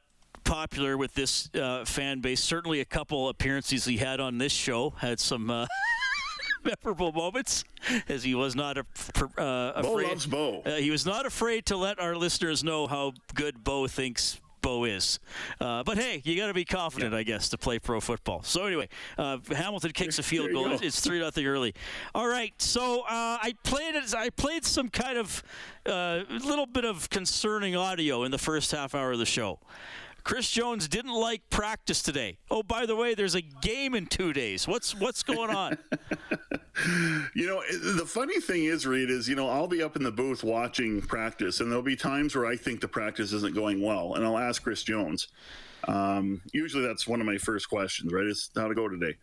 popular 0.55 0.97
with 0.97 1.13
this 1.13 1.49
uh, 1.55 1.85
fan 1.85 2.19
base. 2.19 2.43
Certainly, 2.43 2.81
a 2.81 2.85
couple 2.85 3.29
appearances 3.29 3.85
he 3.85 3.95
had 3.97 4.19
on 4.19 4.37
this 4.37 4.51
show 4.51 4.89
had 4.97 5.17
some 5.17 5.49
uh, 5.49 5.65
memorable 6.65 7.13
moments, 7.13 7.63
as 8.09 8.23
he 8.23 8.35
was 8.35 8.53
not 8.53 8.77
a, 8.77 8.81
uh, 9.37 9.81
Bo 9.81 9.91
afraid. 9.93 10.07
loves 10.09 10.25
Bo. 10.25 10.61
Uh, 10.65 10.71
he 10.75 10.91
was 10.91 11.05
not 11.05 11.25
afraid 11.25 11.65
to 11.67 11.77
let 11.77 11.99
our 12.01 12.15
listeners 12.17 12.65
know 12.65 12.85
how 12.85 13.13
good 13.33 13.63
Bo 13.63 13.87
thinks. 13.87 14.39
Bo 14.61 14.83
is, 14.83 15.17
uh, 15.59 15.81
but 15.81 15.97
hey, 15.97 16.21
you 16.23 16.37
got 16.37 16.45
to 16.45 16.53
be 16.53 16.65
confident, 16.65 17.15
I 17.15 17.23
guess, 17.23 17.49
to 17.49 17.57
play 17.57 17.79
pro 17.79 17.99
football. 17.99 18.43
So 18.43 18.67
anyway, 18.67 18.89
uh, 19.17 19.39
Hamilton 19.49 19.89
kicks 19.91 20.19
a 20.19 20.23
field 20.23 20.51
goal. 20.51 20.65
go. 20.65 20.73
It's- 20.73 20.83
It's 20.87 20.99
three 20.99 21.19
nothing 21.19 21.47
early. 21.47 21.73
All 22.13 22.27
right, 22.27 22.53
so 22.61 23.01
uh, 23.01 23.39
I 23.41 23.55
played. 23.63 23.95
I 24.15 24.29
played 24.29 24.63
some 24.63 24.89
kind 24.89 25.17
of 25.17 25.41
uh, 25.87 26.25
little 26.29 26.67
bit 26.67 26.85
of 26.85 27.09
concerning 27.09 27.75
audio 27.75 28.21
in 28.23 28.29
the 28.29 28.37
first 28.37 28.69
half 28.71 28.93
hour 28.93 29.13
of 29.13 29.17
the 29.17 29.25
show. 29.25 29.57
Chris 30.23 30.49
Jones 30.49 30.87
didn't 30.87 31.13
like 31.13 31.49
practice 31.49 32.01
today. 32.01 32.37
Oh, 32.49 32.63
by 32.63 32.85
the 32.85 32.95
way, 32.95 33.13
there's 33.15 33.35
a 33.35 33.41
game 33.41 33.95
in 33.95 34.05
two 34.05 34.33
days. 34.33 34.67
What's 34.67 34.93
what's 34.95 35.23
going 35.23 35.49
on? 35.49 35.77
You 37.35 37.47
know, 37.47 37.61
the 37.95 38.05
funny 38.05 38.39
thing 38.39 38.63
is, 38.63 38.87
Reed, 38.87 39.09
is, 39.09 39.27
you 39.27 39.35
know, 39.35 39.49
I'll 39.49 39.67
be 39.67 39.83
up 39.83 39.95
in 39.97 40.03
the 40.03 40.11
booth 40.11 40.43
watching 40.43 41.01
practice, 41.01 41.59
and 41.59 41.69
there'll 41.69 41.83
be 41.83 41.95
times 41.97 42.35
where 42.35 42.45
I 42.45 42.55
think 42.55 42.79
the 42.81 42.87
practice 42.87 43.33
isn't 43.33 43.53
going 43.53 43.81
well, 43.81 44.15
and 44.15 44.25
I'll 44.25 44.37
ask 44.37 44.63
Chris 44.63 44.81
Jones. 44.81 45.27
Um, 45.87 46.41
usually 46.53 46.85
that's 46.85 47.07
one 47.07 47.19
of 47.19 47.27
my 47.27 47.37
first 47.37 47.69
questions, 47.69 48.11
right? 48.13 48.25
Is 48.25 48.49
how 48.55 48.67
to 48.67 48.75
go 48.75 48.87
today? 48.87 49.15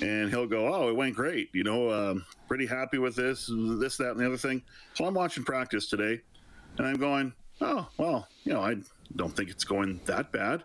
And 0.00 0.30
he'll 0.30 0.46
go, 0.46 0.72
Oh, 0.72 0.88
it 0.88 0.96
went 0.96 1.14
great. 1.14 1.50
You 1.52 1.64
know, 1.64 1.90
um, 1.90 2.24
pretty 2.46 2.66
happy 2.66 2.98
with 2.98 3.14
this, 3.14 3.50
this, 3.52 3.96
that, 3.98 4.12
and 4.12 4.20
the 4.20 4.26
other 4.26 4.36
thing. 4.36 4.62
So 4.94 5.04
I'm 5.04 5.14
watching 5.14 5.44
practice 5.44 5.88
today, 5.88 6.20
and 6.78 6.86
I'm 6.86 6.96
going, 6.96 7.32
Oh, 7.60 7.88
well, 7.96 8.26
you 8.44 8.52
know, 8.52 8.60
I 8.62 8.76
don't 9.16 9.34
think 9.34 9.50
it's 9.50 9.64
going 9.64 10.00
that 10.06 10.32
bad. 10.32 10.64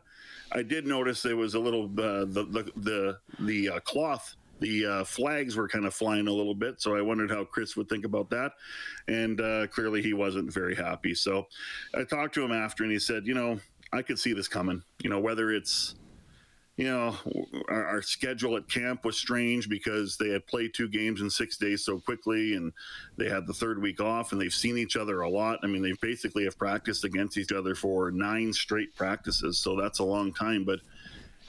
I 0.52 0.62
did 0.62 0.86
notice 0.86 1.22
there 1.22 1.36
was 1.36 1.56
a 1.56 1.60
little 1.60 1.86
uh, 1.86 2.26
the 2.26 2.46
the 2.50 2.72
the, 2.76 3.18
the 3.40 3.70
uh, 3.70 3.80
cloth 3.80 4.36
the 4.64 4.86
uh, 4.86 5.04
flags 5.04 5.58
were 5.58 5.68
kind 5.68 5.86
of 5.86 5.94
flying 5.94 6.28
a 6.28 6.32
little 6.32 6.56
bit. 6.56 6.82
So 6.82 6.96
I 6.96 7.02
wondered 7.02 7.30
how 7.30 7.44
Chris 7.44 7.76
would 7.76 7.90
think 7.90 8.06
about 8.06 8.30
that. 8.30 8.54
And 9.10 9.42
uh, 9.42 9.68
clearly 9.68 10.02
he 10.02 10.14
wasn't 10.14 10.54
very 10.54 10.74
happy. 10.74 11.14
So 11.16 11.48
I 11.94 12.06
talked 12.06 12.34
to 12.36 12.44
him 12.44 12.54
after 12.54 12.84
and 12.84 12.92
he 12.92 13.00
said, 13.00 13.28
you 13.28 13.34
know, 13.34 13.60
I 13.92 14.02
could 14.02 14.18
see 14.18 14.32
this 14.32 14.48
coming. 14.48 14.82
You 15.04 15.10
know, 15.10 15.20
whether 15.20 15.52
it's, 15.52 15.96
you 16.75 16.86
know, 16.86 17.15
our, 17.70 17.86
our, 17.86 18.01
schedule 18.01 18.58
at 18.58 18.68
camp 18.68 19.06
was 19.06 19.15
strange 19.15 19.70
because 19.70 20.18
they 20.18 20.30
had 20.30 20.48
played 20.48 20.74
two 20.74 20.88
games 20.88 21.22
in 21.22 21.30
six 21.30 21.56
days 21.56 21.86
so 21.86 22.00
quickly, 22.00 22.56
and 22.56 22.74
they 23.15 23.30
had 23.30 23.46
the 23.46 23.53
third 23.53 23.80
week 23.80 24.01
off, 24.01 24.32
and 24.32 24.42
they've 24.42 24.53
seen 24.53 24.77
each 24.77 24.98
other 24.98 25.22
a 25.22 25.30
lot. 25.30 25.60
I 25.62 25.68
mean, 25.68 25.84
they 25.84 25.94
basically 26.01 26.46
have 26.46 26.58
practiced 26.58 27.03
against 27.03 27.38
each 27.38 27.51
other 27.51 27.75
for 27.75 28.10
nine 28.10 28.51
straight 28.53 28.96
practices, 28.96 29.60
so 29.60 29.80
that's 29.80 30.00
a 30.00 30.03
long 30.03 30.34
time. 30.34 30.63
But, 30.63 30.80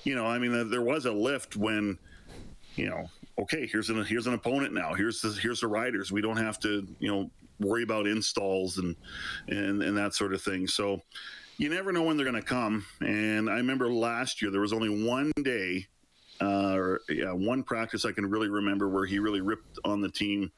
you 0.02 0.14
know, 0.14 0.26
I 0.26 0.38
mean, 0.38 0.70
there 0.70 0.82
was 0.82 1.06
a 1.06 1.12
lift 1.12 1.56
when 1.56 1.98
you 2.76 2.88
know, 2.88 3.08
okay, 3.38 3.66
here's 3.66 3.90
an 3.90 4.04
here's 4.04 4.26
an 4.26 4.34
opponent 4.34 4.72
now. 4.74 4.94
Here's 4.94 5.20
the 5.20 5.30
here's 5.40 5.60
the 5.60 5.68
riders. 5.68 6.12
We 6.12 6.20
don't 6.20 6.36
have 6.36 6.58
to, 6.60 6.86
you 6.98 7.08
know, 7.08 7.30
worry 7.60 7.82
about 7.82 8.06
installs 8.06 8.78
and 8.78 8.96
and 9.48 9.82
and 9.82 9.96
that 9.96 10.14
sort 10.14 10.34
of 10.34 10.42
thing. 10.42 10.66
So 10.66 11.00
you 11.56 11.68
never 11.68 11.92
know 11.92 12.02
when 12.02 12.16
they're 12.16 12.30
going 12.30 12.40
to 12.40 12.46
come. 12.46 12.84
And 13.00 13.48
I 13.48 13.56
remember 13.56 13.92
last 13.92 14.42
year 14.42 14.50
there 14.50 14.60
was 14.60 14.72
only 14.72 15.06
one 15.06 15.32
day 15.42 15.86
uh, 16.40 16.74
or 16.74 17.00
yeah, 17.08 17.32
one 17.32 17.62
practice 17.62 18.04
I 18.04 18.12
can 18.12 18.26
really 18.28 18.48
remember 18.48 18.88
where 18.88 19.06
he 19.06 19.20
really 19.20 19.40
ripped 19.40 19.78
on 19.84 20.00
the 20.00 20.10
team 20.10 20.50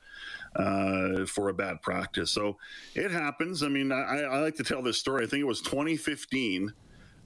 uh, 0.57 1.27
for 1.27 1.51
a 1.51 1.55
bad 1.55 1.83
practice. 1.83 2.31
So 2.31 2.57
it 2.95 3.11
happens. 3.11 3.63
I 3.63 3.69
mean, 3.69 3.93
I, 3.93 4.23
I, 4.23 4.39
like 4.41 4.57
to 4.57 4.65
tell 4.65 4.83
this 4.83 4.97
story. 4.97 5.25
I 5.25 5.29
think 5.29 5.43
it 5.43 5.47
was 5.47 5.61
2015, 5.61 6.73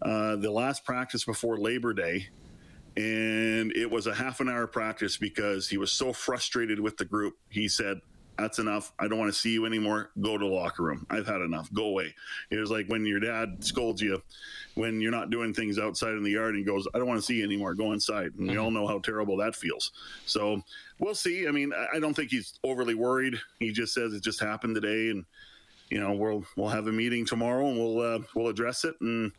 uh, 0.02 0.36
the 0.36 0.50
last 0.50 0.84
practice 0.84 1.24
before 1.24 1.58
Labor 1.58 1.94
Day 1.94 2.28
and 2.96 3.72
it 3.76 3.90
was 3.90 4.06
a 4.06 4.14
half 4.14 4.40
an 4.40 4.48
hour 4.48 4.66
practice 4.66 5.16
because 5.16 5.68
he 5.68 5.78
was 5.78 5.92
so 5.92 6.12
frustrated 6.12 6.80
with 6.80 6.96
the 6.96 7.04
group. 7.04 7.34
He 7.48 7.68
said, 7.68 7.98
that's 8.40 8.58
enough. 8.58 8.92
I 8.98 9.08
don't 9.08 9.18
want 9.18 9.32
to 9.32 9.38
see 9.38 9.52
you 9.52 9.66
anymore. 9.66 10.10
Go 10.20 10.38
to 10.38 10.44
the 10.44 10.50
locker 10.50 10.82
room. 10.82 11.06
I've 11.10 11.26
had 11.26 11.40
enough. 11.40 11.72
Go 11.72 11.86
away. 11.86 12.14
It 12.50 12.56
was 12.56 12.70
like 12.70 12.86
when 12.88 13.04
your 13.04 13.20
dad 13.20 13.62
scolds 13.62 14.00
you 14.00 14.22
when 14.74 15.00
you're 15.00 15.10
not 15.10 15.30
doing 15.30 15.52
things 15.52 15.78
outside 15.78 16.14
in 16.14 16.22
the 16.22 16.30
yard 16.30 16.54
and 16.54 16.64
goes, 16.64 16.86
I 16.94 16.98
don't 16.98 17.08
want 17.08 17.18
to 17.18 17.26
see 17.26 17.36
you 17.36 17.44
anymore. 17.44 17.74
Go 17.74 17.92
inside. 17.92 18.32
And 18.38 18.48
we 18.48 18.56
all 18.56 18.70
know 18.70 18.86
how 18.86 18.98
terrible 19.00 19.36
that 19.38 19.54
feels. 19.54 19.92
So 20.26 20.62
we'll 20.98 21.14
see. 21.14 21.48
I 21.48 21.50
mean, 21.50 21.72
I 21.92 21.98
don't 21.98 22.14
think 22.14 22.30
he's 22.30 22.58
overly 22.64 22.94
worried. 22.94 23.34
He 23.58 23.72
just 23.72 23.92
says 23.92 24.12
it 24.12 24.22
just 24.22 24.40
happened 24.40 24.74
today 24.74 25.10
and 25.10 25.24
you 25.90 25.98
know, 25.98 26.12
we'll 26.12 26.44
we'll 26.56 26.68
have 26.68 26.86
a 26.86 26.92
meeting 26.92 27.26
tomorrow 27.26 27.66
and 27.66 27.76
we'll 27.76 28.00
uh, 28.00 28.18
we'll 28.34 28.48
address 28.48 28.84
it 28.84 28.94
and 29.00 29.32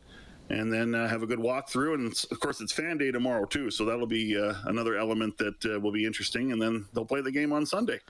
and 0.50 0.70
then 0.70 0.94
uh, 0.94 1.08
have 1.08 1.22
a 1.22 1.26
good 1.26 1.38
walk 1.38 1.70
through. 1.70 1.94
And 1.94 2.12
of 2.30 2.40
course, 2.40 2.60
it's 2.60 2.72
fan 2.72 2.98
day 2.98 3.10
tomorrow 3.10 3.46
too, 3.46 3.70
so 3.70 3.86
that'll 3.86 4.06
be 4.06 4.36
uh, 4.38 4.54
another 4.66 4.96
element 4.96 5.38
that 5.38 5.64
uh, 5.64 5.80
will 5.80 5.92
be 5.92 6.04
interesting. 6.04 6.52
And 6.52 6.60
then 6.60 6.86
they'll 6.92 7.06
play 7.06 7.22
the 7.22 7.32
game 7.32 7.52
on 7.52 7.64
Sunday. 7.64 8.00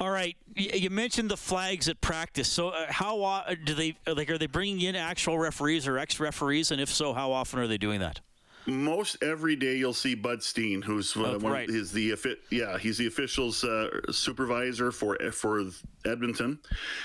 All 0.00 0.10
right, 0.10 0.36
you 0.54 0.90
mentioned 0.90 1.28
the 1.30 1.36
flags 1.36 1.88
at 1.88 2.00
practice. 2.00 2.48
So, 2.48 2.68
uh, 2.68 2.86
how 2.88 3.20
uh, 3.22 3.54
do 3.64 3.74
they 3.74 3.96
like? 4.06 4.30
Are 4.30 4.38
they 4.38 4.46
bringing 4.46 4.82
in 4.82 4.94
actual 4.94 5.38
referees 5.38 5.88
or 5.88 5.98
ex-referees? 5.98 6.70
And 6.70 6.80
if 6.80 6.88
so, 6.88 7.12
how 7.12 7.32
often 7.32 7.58
are 7.58 7.66
they 7.66 7.78
doing 7.78 8.00
that? 8.00 8.20
most 8.68 9.22
every 9.22 9.56
day 9.56 9.76
you'll 9.76 9.94
see 9.94 10.14
Bud 10.14 10.42
Steen, 10.42 10.82
who's 10.82 11.16
uh, 11.16 11.20
oh, 11.20 11.38
one, 11.38 11.52
right. 11.52 11.68
is 11.68 11.90
the 11.90 12.14
yeah 12.50 12.78
he's 12.78 12.98
the 12.98 13.06
officials 13.06 13.64
uh, 13.64 13.88
supervisor 14.12 14.92
for 14.92 15.16
for 15.32 15.64
Edmonton, 16.04 16.58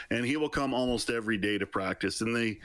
and 0.10 0.26
he 0.26 0.38
will 0.38 0.50
come 0.50 0.74
almost 0.74 1.10
every 1.10 1.38
day 1.38 1.58
to 1.58 1.66
practice. 1.66 2.22
And 2.22 2.36
they 2.36 2.60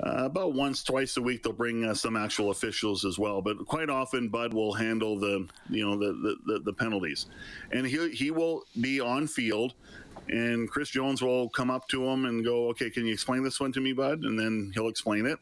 uh, 0.00 0.24
about 0.24 0.54
once, 0.54 0.82
twice 0.82 1.16
a 1.16 1.22
week, 1.22 1.42
they'll 1.42 1.52
bring 1.52 1.84
uh, 1.84 1.94
some 1.94 2.16
actual 2.16 2.50
officials 2.50 3.04
as 3.04 3.18
well. 3.18 3.42
But 3.42 3.66
quite 3.66 3.90
often, 3.90 4.28
Bud 4.28 4.54
will 4.54 4.72
handle 4.72 5.18
the, 5.18 5.48
you 5.68 5.84
know, 5.84 5.98
the 5.98 6.12
the, 6.12 6.36
the, 6.46 6.58
the 6.60 6.72
penalties, 6.72 7.26
and 7.72 7.86
he 7.86 8.10
he 8.10 8.30
will 8.30 8.62
be 8.80 9.00
on 9.00 9.26
field, 9.26 9.74
and 10.28 10.70
Chris 10.70 10.90
Jones 10.90 11.20
will 11.20 11.48
come 11.48 11.70
up 11.70 11.88
to 11.88 12.04
him 12.04 12.26
and 12.26 12.44
go, 12.44 12.68
"Okay, 12.68 12.90
can 12.90 13.06
you 13.06 13.12
explain 13.12 13.42
this 13.42 13.58
one 13.58 13.72
to 13.72 13.80
me, 13.80 13.92
Bud?" 13.92 14.20
And 14.22 14.38
then 14.38 14.70
he'll 14.74 14.88
explain 14.88 15.26
it, 15.26 15.38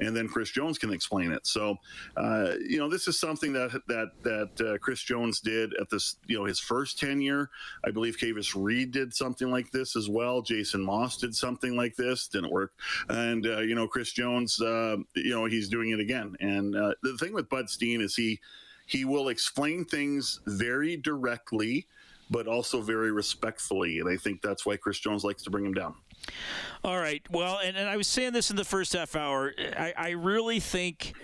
and 0.00 0.16
then 0.16 0.28
Chris 0.28 0.50
Jones 0.50 0.78
can 0.78 0.92
explain 0.92 1.32
it. 1.32 1.46
So, 1.46 1.76
uh, 2.16 2.52
you 2.66 2.78
know, 2.78 2.88
this 2.88 3.06
is 3.08 3.18
something 3.18 3.52
that 3.52 3.70
that 3.88 4.10
that 4.22 4.66
uh, 4.66 4.78
Chris 4.78 5.02
Jones 5.02 5.40
did 5.40 5.74
at 5.80 5.90
this, 5.90 6.16
you 6.26 6.38
know, 6.38 6.44
his 6.44 6.58
first 6.58 6.98
tenure. 6.98 7.50
I 7.84 7.90
believe 7.90 8.16
Kavis 8.16 8.54
Reed 8.60 8.90
did 8.90 9.14
something 9.14 9.50
like 9.50 9.70
this 9.70 9.96
as 9.96 10.08
well. 10.08 10.42
Jason 10.42 10.82
Maas 10.82 11.16
did 11.16 11.34
something 11.34 11.76
like 11.76 11.96
this, 11.96 12.28
didn't 12.28 12.50
work, 12.50 12.72
and 13.08 13.46
uh, 13.46 13.60
you 13.60 13.74
know, 13.74 13.86
Chris 13.86 14.12
Jones, 14.12 14.60
uh, 14.60 14.96
you 15.14 15.30
know, 15.30 15.44
he's 15.44 15.68
doing 15.68 15.90
it 15.90 16.00
again. 16.00 16.36
And 16.40 16.76
uh, 16.76 16.94
the 17.02 17.16
thing 17.18 17.32
with 17.32 17.48
Bud 17.48 17.68
Steen 17.68 18.00
is 18.00 18.16
he 18.16 18.40
he 18.86 19.04
will 19.04 19.28
explain 19.28 19.84
things 19.84 20.40
very 20.46 20.96
directly 20.96 21.86
but 22.30 22.46
also 22.46 22.80
very 22.80 23.10
respectfully. 23.10 23.98
And 23.98 24.08
I 24.08 24.16
think 24.16 24.40
that's 24.40 24.64
why 24.64 24.76
Chris 24.76 25.00
Jones 25.00 25.24
likes 25.24 25.42
to 25.42 25.50
bring 25.50 25.66
him 25.66 25.74
down. 25.74 25.96
All 26.82 26.98
right. 26.98 27.22
Well, 27.30 27.58
and, 27.62 27.76
and 27.76 27.88
I 27.88 27.96
was 27.96 28.06
saying 28.06 28.32
this 28.32 28.50
in 28.50 28.56
the 28.56 28.64
first 28.64 28.92
half 28.92 29.14
hour. 29.14 29.52
I, 29.58 29.92
I 29.96 30.10
really 30.10 30.60
think 30.60 31.14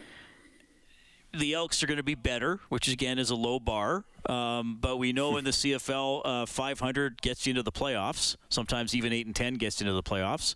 the 1.33 1.55
Elks 1.55 1.83
are 1.83 1.87
going 1.87 1.97
to 1.97 2.03
be 2.03 2.15
better, 2.15 2.61
which 2.69 2.89
again 2.89 3.19
is 3.19 3.31
a 3.31 3.35
low 3.35 3.59
bar. 3.59 4.05
Um, 4.29 4.79
but 4.81 4.99
we 4.99 5.13
know 5.13 5.37
in 5.37 5.45
the 5.45 5.51
CFL, 5.51 6.23
uh, 6.25 6.47
500 6.47 7.23
gets 7.23 7.47
you 7.47 7.51
into 7.51 7.63
the 7.63 7.73
playoffs. 7.73 8.37
Sometimes 8.49 8.95
even 8.95 9.13
8 9.13 9.27
and 9.27 9.37
10 9.37 9.55
gets 9.55 9.81
you 9.81 9.87
into 9.87 9.95
the 9.95 10.03
playoffs. 10.03 10.55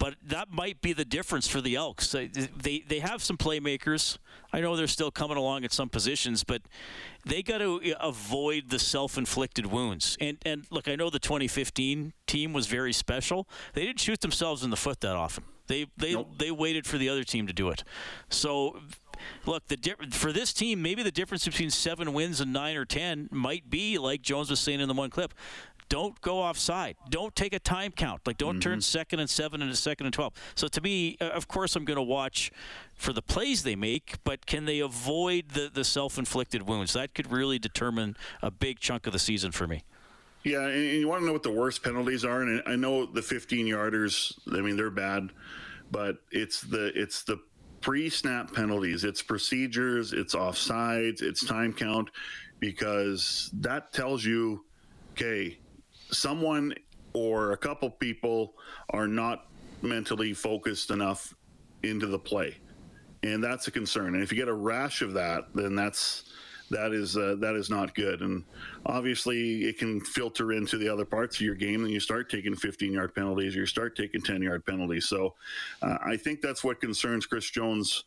But 0.00 0.14
that 0.28 0.50
might 0.50 0.80
be 0.80 0.94
the 0.94 1.04
difference 1.04 1.46
for 1.46 1.60
the 1.60 1.76
Elks. 1.76 2.10
They, 2.10 2.28
they, 2.28 2.82
they 2.88 3.00
have 3.00 3.22
some 3.22 3.36
playmakers. 3.36 4.16
I 4.50 4.60
know 4.60 4.74
they're 4.74 4.86
still 4.86 5.10
coming 5.10 5.36
along 5.36 5.62
at 5.64 5.74
some 5.74 5.90
positions, 5.90 6.42
but 6.42 6.62
they 7.26 7.42
got 7.42 7.58
to 7.58 7.94
avoid 8.00 8.70
the 8.70 8.78
self-inflicted 8.78 9.66
wounds. 9.66 10.16
And 10.18 10.38
and 10.46 10.64
look, 10.70 10.88
I 10.88 10.96
know 10.96 11.10
the 11.10 11.18
2015 11.18 12.14
team 12.26 12.52
was 12.54 12.66
very 12.66 12.94
special. 12.94 13.46
They 13.74 13.84
didn't 13.84 14.00
shoot 14.00 14.22
themselves 14.22 14.64
in 14.64 14.70
the 14.70 14.76
foot 14.76 15.00
that 15.02 15.16
often. 15.16 15.44
They 15.66 15.86
they 15.98 16.14
nope. 16.14 16.30
they 16.38 16.50
waited 16.50 16.86
for 16.86 16.96
the 16.96 17.10
other 17.10 17.22
team 17.22 17.46
to 17.46 17.52
do 17.52 17.68
it. 17.68 17.84
So 18.30 18.80
look, 19.44 19.68
the 19.68 19.76
di- 19.76 19.94
for 20.10 20.32
this 20.32 20.52
team, 20.54 20.80
maybe 20.82 21.02
the 21.02 21.12
difference 21.12 21.44
between 21.44 21.70
seven 21.70 22.14
wins 22.14 22.40
and 22.40 22.52
nine 22.52 22.76
or 22.76 22.86
ten 22.86 23.28
might 23.30 23.68
be 23.68 23.98
like 23.98 24.22
Jones 24.22 24.50
was 24.50 24.60
saying 24.60 24.80
in 24.80 24.88
the 24.88 24.94
one 24.94 25.10
clip 25.10 25.34
don't 25.90 26.18
go 26.22 26.38
offside. 26.38 26.96
Don't 27.10 27.36
take 27.36 27.52
a 27.52 27.58
time 27.58 27.92
count. 27.92 28.22
Like 28.26 28.38
don't 28.38 28.54
mm-hmm. 28.54 28.60
turn 28.60 28.80
second 28.80 29.20
and 29.20 29.28
seven 29.28 29.60
into 29.60 29.76
second 29.76 30.06
and 30.06 30.14
twelve. 30.14 30.32
So 30.54 30.66
to 30.68 30.80
me, 30.80 31.18
uh, 31.20 31.26
of 31.26 31.48
course, 31.48 31.76
I'm 31.76 31.84
going 31.84 31.98
to 31.98 32.02
watch 32.02 32.50
for 32.94 33.12
the 33.12 33.20
plays 33.20 33.62
they 33.62 33.76
make, 33.76 34.14
but 34.24 34.46
can 34.46 34.64
they 34.64 34.78
avoid 34.80 35.50
the 35.50 35.70
the 35.72 35.84
self-inflicted 35.84 36.62
wounds? 36.62 36.94
That 36.94 37.12
could 37.12 37.30
really 37.30 37.58
determine 37.58 38.16
a 38.40 38.50
big 38.50 38.80
chunk 38.80 39.06
of 39.06 39.12
the 39.12 39.18
season 39.18 39.52
for 39.52 39.66
me. 39.66 39.82
Yeah, 40.42 40.66
and 40.66 40.84
you 40.84 41.06
want 41.06 41.20
to 41.20 41.26
know 41.26 41.34
what 41.34 41.42
the 41.42 41.52
worst 41.52 41.82
penalties 41.82 42.24
are, 42.24 42.40
and 42.40 42.62
I 42.66 42.74
know 42.74 43.04
the 43.04 43.20
15 43.20 43.66
yarders. 43.66 44.32
I 44.50 44.62
mean, 44.62 44.76
they're 44.76 44.90
bad, 44.90 45.28
but 45.90 46.16
it's 46.30 46.62
the 46.62 46.92
it's 46.98 47.24
the 47.24 47.38
pre-snap 47.82 48.54
penalties. 48.54 49.04
It's 49.04 49.22
procedures. 49.22 50.12
It's 50.12 50.34
offsides. 50.34 51.20
It's 51.20 51.44
time 51.44 51.72
count, 51.72 52.10
because 52.58 53.50
that 53.54 53.92
tells 53.92 54.24
you, 54.24 54.64
okay, 55.12 55.58
someone 56.12 56.74
or 57.12 57.52
a 57.52 57.56
couple 57.56 57.90
people 57.90 58.54
are 58.90 59.08
not 59.08 59.46
mentally 59.82 60.32
focused 60.32 60.90
enough 60.90 61.34
into 61.82 62.06
the 62.06 62.18
play. 62.18 62.56
And 63.22 63.42
that's 63.42 63.68
a 63.68 63.70
concern. 63.70 64.14
And 64.14 64.22
if 64.22 64.30
you 64.30 64.38
get 64.38 64.48
a 64.48 64.54
rash 64.54 65.02
of 65.02 65.12
that 65.14 65.46
then 65.54 65.74
that's 65.74 66.24
that 66.70 66.92
is 66.92 67.16
uh, 67.16 67.34
that 67.40 67.56
is 67.56 67.68
not 67.68 67.94
good. 67.96 68.20
And 68.20 68.44
obviously 68.86 69.64
it 69.64 69.78
can 69.78 70.00
filter 70.00 70.52
into 70.52 70.78
the 70.78 70.88
other 70.88 71.04
parts 71.04 71.36
of 71.36 71.42
your 71.42 71.56
game 71.56 71.84
and 71.84 71.92
you 71.92 71.98
start 71.98 72.30
taking 72.30 72.54
15 72.54 72.92
yard 72.92 73.14
penalties 73.14 73.56
or 73.56 73.60
you 73.60 73.66
start 73.66 73.96
taking 73.96 74.22
10 74.22 74.40
yard 74.42 74.64
penalties. 74.64 75.08
So 75.08 75.34
uh, 75.82 75.98
i 76.04 76.16
think 76.16 76.40
that's 76.40 76.62
what 76.62 76.80
concerns 76.80 77.26
chris 77.26 77.50
jones 77.50 78.04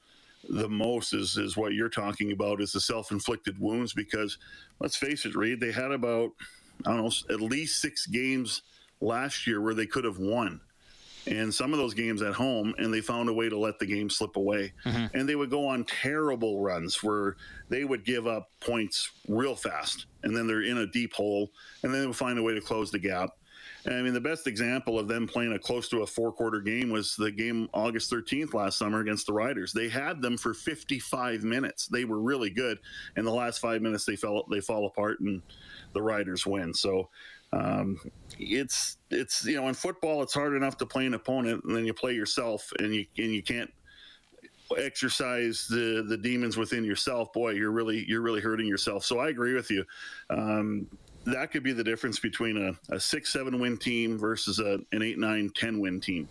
the 0.49 0.67
most 0.67 1.13
is 1.13 1.37
is 1.37 1.55
what 1.55 1.73
you're 1.73 1.89
talking 1.89 2.31
about 2.31 2.61
is 2.61 2.73
the 2.73 2.79
self-inflicted 2.79 3.59
wounds 3.59 3.93
because 3.93 4.37
let's 4.79 4.95
face 4.95 5.25
it 5.25 5.35
reed 5.35 5.59
they 5.59 5.71
had 5.71 5.91
about 5.91 6.31
I 6.85 6.91
don't 6.91 7.03
know, 7.03 7.33
at 7.33 7.41
least 7.41 7.81
six 7.81 8.05
games 8.07 8.61
last 9.01 9.47
year 9.47 9.61
where 9.61 9.73
they 9.73 9.85
could 9.85 10.05
have 10.05 10.17
won. 10.17 10.61
And 11.25 11.53
some 11.53 11.71
of 11.71 11.79
those 11.79 11.93
games 11.93 12.21
at 12.21 12.33
home, 12.33 12.75
and 12.77 12.93
they 12.93 12.99
found 12.99 13.29
a 13.29 13.33
way 13.33 13.47
to 13.47 13.57
let 13.57 13.79
the 13.79 13.85
game 13.85 14.09
slip 14.09 14.35
away. 14.35 14.73
Mm-hmm. 14.85 15.17
And 15.17 15.29
they 15.29 15.35
would 15.35 15.49
go 15.49 15.65
on 15.67 15.85
terrible 15.85 16.61
runs 16.61 17.01
where 17.01 17.37
they 17.69 17.85
would 17.85 18.03
give 18.03 18.27
up 18.27 18.49
points 18.59 19.09
real 19.29 19.55
fast. 19.55 20.07
And 20.23 20.35
then 20.35 20.47
they're 20.47 20.63
in 20.63 20.79
a 20.79 20.87
deep 20.87 21.13
hole, 21.13 21.51
and 21.81 21.93
then 21.93 22.01
they 22.01 22.07
would 22.07 22.15
find 22.15 22.37
a 22.37 22.43
way 22.43 22.53
to 22.53 22.61
close 22.61 22.91
the 22.91 22.99
gap. 22.99 23.29
And 23.85 23.95
I 23.95 24.01
mean, 24.01 24.13
the 24.13 24.21
best 24.21 24.47
example 24.47 24.97
of 24.97 25.07
them 25.07 25.27
playing 25.27 25.53
a 25.53 25.59
close 25.59 25.89
to 25.89 26.01
a 26.01 26.07
four 26.07 26.31
quarter 26.31 26.61
game 26.61 26.89
was 26.89 27.15
the 27.15 27.31
game 27.31 27.69
August 27.73 28.11
13th 28.11 28.53
last 28.53 28.77
summer 28.77 28.99
against 28.99 29.27
the 29.27 29.33
Riders. 29.33 29.73
They 29.73 29.89
had 29.89 30.21
them 30.21 30.37
for 30.37 30.53
55 30.53 31.43
minutes. 31.43 31.87
They 31.87 32.05
were 32.05 32.19
really 32.19 32.49
good. 32.49 32.79
And 33.15 33.27
the 33.27 33.31
last 33.31 33.59
five 33.59 33.81
minutes, 33.81 34.05
they 34.05 34.15
fell 34.15 34.45
they 34.49 34.61
fall 34.61 34.85
apart 34.85 35.19
and 35.19 35.41
the 35.93 36.01
Riders 36.01 36.45
win. 36.45 36.73
So 36.73 37.09
um, 37.51 37.99
it's 38.39 38.97
it's 39.09 39.45
you 39.45 39.55
know 39.55 39.67
in 39.67 39.73
football 39.73 40.23
it's 40.23 40.33
hard 40.33 40.55
enough 40.55 40.77
to 40.77 40.85
play 40.85 41.05
an 41.05 41.13
opponent 41.13 41.63
and 41.65 41.75
then 41.75 41.85
you 41.85 41.93
play 41.93 42.13
yourself 42.13 42.71
and 42.79 42.93
you 42.93 43.05
and 43.17 43.33
you 43.33 43.43
can't 43.43 43.71
exercise 44.77 45.67
the 45.69 46.05
the 46.07 46.17
demons 46.17 46.57
within 46.57 46.83
yourself, 46.83 47.31
boy, 47.33 47.51
you're 47.51 47.71
really 47.71 48.05
you're 48.07 48.21
really 48.21 48.41
hurting 48.41 48.67
yourself. 48.67 49.03
So 49.05 49.19
I 49.19 49.29
agree 49.29 49.53
with 49.53 49.69
you. 49.69 49.85
Um, 50.29 50.87
that 51.25 51.51
could 51.51 51.63
be 51.63 51.71
the 51.71 51.83
difference 51.83 52.19
between 52.19 52.57
a, 52.57 52.95
a 52.95 52.99
six 52.99 53.31
seven 53.31 53.59
win 53.59 53.77
team 53.77 54.17
versus 54.17 54.59
a, 54.59 54.79
an 54.91 55.01
eight 55.01 55.17
nine 55.17 55.51
ten 55.55 55.79
win 55.79 56.01
team. 56.01 56.27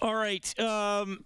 All 0.00 0.14
right. 0.14 0.58
Um, 0.60 1.24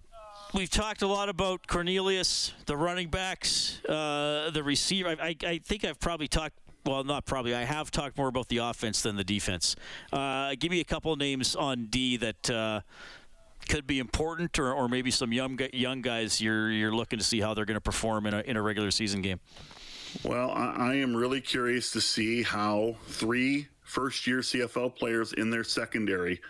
we've 0.55 0.71
talked 0.71 1.03
a 1.03 1.07
lot 1.07 1.29
about 1.29 1.67
Cornelius, 1.67 2.53
the 2.67 2.77
running 2.77 3.09
backs, 3.09 3.85
uh, 3.85 4.51
the 4.53 4.63
receiver. 4.63 5.09
I, 5.09 5.29
I, 5.29 5.37
I, 5.47 5.59
think 5.59 5.85
I've 5.85 6.01
probably 6.01 6.29
talked. 6.29 6.55
Well, 6.87 7.05
not 7.05 7.27
probably. 7.27 7.55
I 7.55 7.65
have 7.65 7.91
talked 7.91 8.17
more 8.17 8.29
about 8.29 8.49
the 8.49 8.59
offense 8.59 9.03
than 9.03 9.17
the 9.17 9.25
defense. 9.25 9.77
Uh, 10.13 10.55
give 10.59 10.71
me 10.71 10.81
a 10.81 10.85
couple 10.85 11.15
names 11.17 11.55
on 11.55 11.87
D 11.87 12.17
that 12.17 12.51
uh, 12.51 12.81
could 13.69 13.87
be 13.87 13.99
important, 13.99 14.59
or, 14.59 14.73
or 14.73 14.89
maybe 14.89 15.11
some 15.11 15.33
young 15.33 15.59
young 15.73 16.01
guys 16.01 16.41
you're 16.41 16.71
you're 16.71 16.95
looking 16.95 17.19
to 17.19 17.25
see 17.25 17.41
how 17.41 17.53
they're 17.53 17.67
going 17.67 17.75
to 17.75 17.81
perform 17.81 18.27
in 18.27 18.35
a 18.35 18.41
in 18.41 18.57
a 18.57 18.63
regular 18.63 18.91
season 18.91 19.21
game. 19.21 19.41
Well, 20.25 20.51
I, 20.53 20.93
I 20.93 20.95
am 20.95 21.15
really 21.15 21.43
curious 21.43 21.91
to 21.93 22.01
see 22.01 22.43
how 22.43 22.97
three 23.07 23.69
first 23.83 24.27
year 24.27 24.39
CFL 24.39 24.97
players 24.97 25.35
in 25.35 25.51
their 25.51 25.65
secondary 25.65 26.41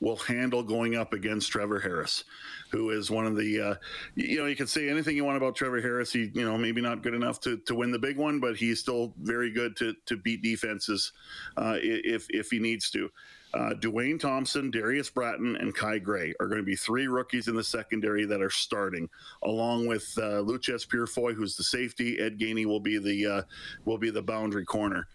will 0.00 0.16
handle 0.16 0.62
going 0.62 0.96
up 0.96 1.12
against 1.12 1.50
Trevor 1.50 1.80
Harris, 1.80 2.24
who 2.70 2.90
is 2.90 3.10
one 3.10 3.26
of 3.26 3.36
the, 3.36 3.60
uh, 3.60 3.74
you 4.14 4.38
know, 4.38 4.46
you 4.46 4.56
can 4.56 4.66
say 4.66 4.88
anything 4.88 5.16
you 5.16 5.24
want 5.24 5.36
about 5.36 5.56
Trevor 5.56 5.80
Harris. 5.80 6.12
He, 6.12 6.30
you 6.34 6.44
know, 6.44 6.58
maybe 6.58 6.80
not 6.80 7.02
good 7.02 7.14
enough 7.14 7.40
to, 7.40 7.56
to 7.58 7.74
win 7.74 7.90
the 7.90 7.98
big 7.98 8.16
one, 8.16 8.40
but 8.40 8.56
he's 8.56 8.80
still 8.80 9.14
very 9.22 9.50
good 9.50 9.76
to, 9.76 9.94
to 10.06 10.16
beat 10.16 10.42
defenses 10.42 11.12
uh, 11.56 11.76
if, 11.80 12.26
if 12.30 12.50
he 12.50 12.58
needs 12.58 12.90
to. 12.90 13.10
Uh, 13.54 13.72
Dwayne 13.74 14.20
Thompson, 14.20 14.70
Darius 14.70 15.08
Bratton, 15.08 15.56
and 15.56 15.74
Kai 15.74 15.98
Gray 15.98 16.34
are 16.40 16.46
going 16.46 16.60
to 16.60 16.66
be 16.66 16.76
three 16.76 17.06
rookies 17.06 17.48
in 17.48 17.56
the 17.56 17.64
secondary 17.64 18.26
that 18.26 18.42
are 18.42 18.50
starting, 18.50 19.08
along 19.44 19.86
with 19.86 20.12
uh, 20.18 20.42
Loucheiz 20.42 20.86
Purifoy, 20.86 21.34
who's 21.34 21.56
the 21.56 21.64
safety. 21.64 22.18
Ed 22.18 22.38
Gainey 22.38 22.66
will 22.66 22.80
be 22.80 22.98
the 22.98 23.26
uh, 23.26 23.42
will 23.86 23.96
be 23.96 24.10
the 24.10 24.20
boundary 24.20 24.66
corner 24.66 25.08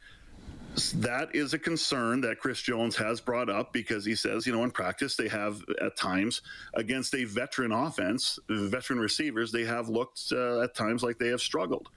that 0.95 1.35
is 1.35 1.53
a 1.53 1.59
concern 1.59 2.21
that 2.21 2.39
Chris 2.39 2.61
Jones 2.61 2.95
has 2.95 3.19
brought 3.19 3.49
up 3.49 3.73
because 3.73 4.05
he 4.05 4.15
says, 4.15 4.47
you 4.47 4.53
know, 4.53 4.63
in 4.63 4.71
practice, 4.71 5.15
they 5.15 5.27
have 5.27 5.61
at 5.81 5.97
times 5.97 6.41
against 6.75 7.13
a 7.13 7.25
veteran 7.25 7.71
offense, 7.71 8.39
veteran 8.49 8.99
receivers, 8.99 9.51
they 9.51 9.65
have 9.65 9.89
looked 9.89 10.21
uh, 10.31 10.61
at 10.61 10.73
times 10.73 11.03
like 11.03 11.17
they 11.17 11.27
have 11.27 11.41
struggled. 11.41 11.89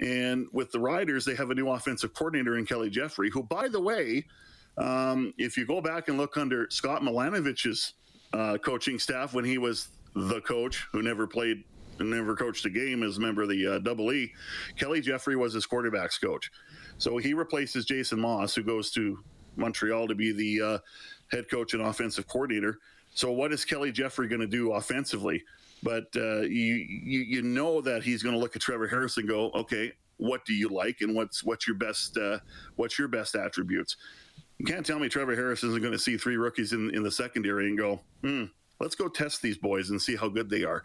And 0.00 0.46
with 0.52 0.70
the 0.70 0.80
Riders, 0.80 1.24
they 1.24 1.34
have 1.34 1.50
a 1.50 1.54
new 1.54 1.68
offensive 1.68 2.14
coordinator 2.14 2.56
in 2.56 2.64
Kelly 2.66 2.88
Jeffrey, 2.88 3.30
who, 3.30 3.42
by 3.42 3.68
the 3.68 3.80
way, 3.80 4.24
um, 4.78 5.34
if 5.38 5.56
you 5.56 5.66
go 5.66 5.80
back 5.80 6.08
and 6.08 6.16
look 6.16 6.36
under 6.36 6.68
Scott 6.70 7.02
Milanovich's 7.02 7.94
uh, 8.32 8.58
coaching 8.58 8.98
staff 8.98 9.34
when 9.34 9.44
he 9.44 9.58
was 9.58 9.88
the 10.14 10.40
coach 10.42 10.86
who 10.92 11.02
never 11.02 11.26
played, 11.26 11.64
never 12.04 12.36
coached 12.36 12.64
a 12.66 12.70
game 12.70 13.02
as 13.02 13.18
a 13.18 13.20
member 13.20 13.42
of 13.42 13.48
the 13.48 13.66
uh, 13.66 13.78
Double 13.78 14.12
E, 14.12 14.32
Kelly 14.76 15.00
Jeffrey 15.00 15.36
was 15.36 15.52
his 15.54 15.66
quarterbacks 15.66 16.20
coach. 16.20 16.50
So 16.98 17.16
he 17.18 17.34
replaces 17.34 17.84
Jason 17.84 18.20
Maas, 18.20 18.54
who 18.54 18.62
goes 18.62 18.90
to 18.92 19.18
Montreal 19.56 20.08
to 20.08 20.14
be 20.14 20.32
the 20.32 20.66
uh, 20.66 20.78
head 21.30 21.50
coach 21.50 21.74
and 21.74 21.82
offensive 21.82 22.26
coordinator. 22.26 22.78
So 23.14 23.32
what 23.32 23.52
is 23.52 23.64
Kelly 23.64 23.92
Jeffrey 23.92 24.28
going 24.28 24.40
to 24.40 24.46
do 24.46 24.72
offensively? 24.72 25.42
But 25.82 26.08
uh, 26.16 26.40
you, 26.40 26.74
you, 26.74 27.20
you 27.20 27.42
know 27.42 27.80
that 27.80 28.02
he's 28.02 28.22
going 28.22 28.34
to 28.34 28.40
look 28.40 28.56
at 28.56 28.62
Trevor 28.62 28.88
Harris 28.88 29.16
and 29.16 29.28
go, 29.28 29.50
okay, 29.52 29.92
what 30.18 30.44
do 30.44 30.52
you 30.52 30.68
like, 30.68 31.00
and 31.00 31.14
what's 31.14 31.44
what's 31.44 31.66
your 31.66 31.76
best 31.76 32.16
uh, 32.16 32.40
what's 32.74 32.98
your 32.98 33.08
best 33.08 33.36
attributes? 33.36 33.96
You 34.58 34.66
can't 34.66 34.84
tell 34.84 34.98
me 34.98 35.08
Trevor 35.08 35.36
Harris 35.36 35.62
isn't 35.62 35.80
going 35.80 35.92
to 35.92 35.98
see 35.98 36.16
three 36.16 36.36
rookies 36.36 36.72
in 36.72 36.92
in 36.94 37.04
the 37.04 37.10
secondary 37.10 37.68
and 37.68 37.78
go, 37.78 38.00
hmm, 38.22 38.44
let's 38.80 38.96
go 38.96 39.08
test 39.08 39.42
these 39.42 39.56
boys 39.56 39.90
and 39.90 40.02
see 40.02 40.16
how 40.16 40.28
good 40.28 40.50
they 40.50 40.64
are. 40.64 40.82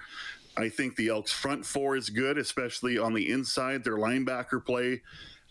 I 0.57 0.69
think 0.69 0.95
the 0.95 1.09
Elks 1.09 1.31
front 1.31 1.65
four 1.65 1.95
is 1.95 2.09
good, 2.09 2.37
especially 2.37 2.97
on 2.97 3.13
the 3.13 3.31
inside. 3.31 3.83
Their 3.83 3.97
linebacker 3.97 4.63
play 4.63 5.01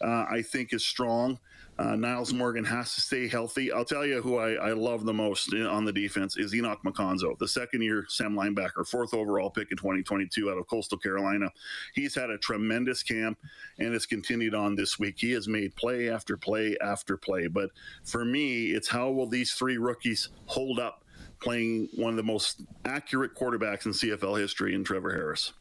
uh, 0.03 0.27
I 0.31 0.43
think 0.43 0.73
is 0.73 0.85
strong. 0.85 1.39
Uh, 1.79 1.95
Nyles 1.95 2.35
Morgan 2.35 2.65
has 2.65 2.95
to 2.95 3.01
stay 3.01 3.27
healthy. 3.27 3.73
I'll 3.73 3.85
tell 3.85 4.05
you 4.05 4.21
who 4.21 4.37
I, 4.37 4.53
I 4.53 4.73
love 4.73 5.05
the 5.07 5.13
most 5.13 5.55
in, 5.55 5.67
on 5.67 5.87
the 5.87 5.93
defense 5.93 6.37
is 6.37 6.53
Enock 6.53 6.83
Makonzo, 6.85 7.37
the 7.39 7.49
second 7.49 7.81
year 7.81 8.05
Sam 8.09 8.35
linebacker, 8.35 8.87
fourth 8.87 9.15
overall 9.15 9.49
pick 9.49 9.71
in 9.71 9.79
2022 9.79 10.51
out 10.51 10.59
of 10.59 10.67
Coastal 10.69 10.99
Carolina. 10.99 11.51
He's 11.95 12.15
had 12.15 12.29
a 12.29 12.37
tremendous 12.37 13.03
camp 13.03 13.39
and 13.79 13.95
it's 13.95 14.07
continued 14.07 14.55
on 14.55 14.77
this 14.77 14.99
week. 14.99 15.15
He 15.19 15.33
has 15.33 15.49
made 15.49 15.75
play 15.75 16.11
after 16.11 16.37
play 16.37 16.77
after 16.83 17.17
play. 17.17 17.47
But 17.47 17.71
for 18.05 18.25
me, 18.25 18.67
it's 18.73 18.89
how 18.89 19.11
will 19.11 19.27
these 19.27 19.55
three 19.55 19.79
rookies 19.79 20.29
hold 20.47 20.79
up 20.79 21.02
playing 21.43 21.89
one 21.97 22.11
of 22.11 22.17
the 22.17 22.23
most 22.23 22.63
accurate 22.85 23.35
quarterbacks 23.35 23.87
in 23.87 23.93
CFL 23.93 24.39
history 24.39 24.75
in 24.75 24.85
Trevor 24.85 25.13
Harris. 25.13 25.53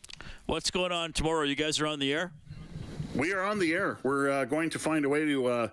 What's 0.46 0.72
going 0.72 0.91
on 0.91 1.13
tomorrow? 1.13 1.44
You 1.44 1.56
guys 1.56 1.80
are 1.80 1.88
on 1.88 2.00
the 2.00 2.13
air? 2.13 2.32
We 3.15 3.34
are 3.34 3.44
on 3.44 3.60
the 3.60 3.74
air. 3.74 3.98
We're 4.04 4.30
uh, 4.30 4.46
going 4.46 4.70
to 4.70 4.80
find 4.80 5.04
a 5.04 5.10
way 5.10 5.26
to 5.26 5.48
uh, 5.48 5.67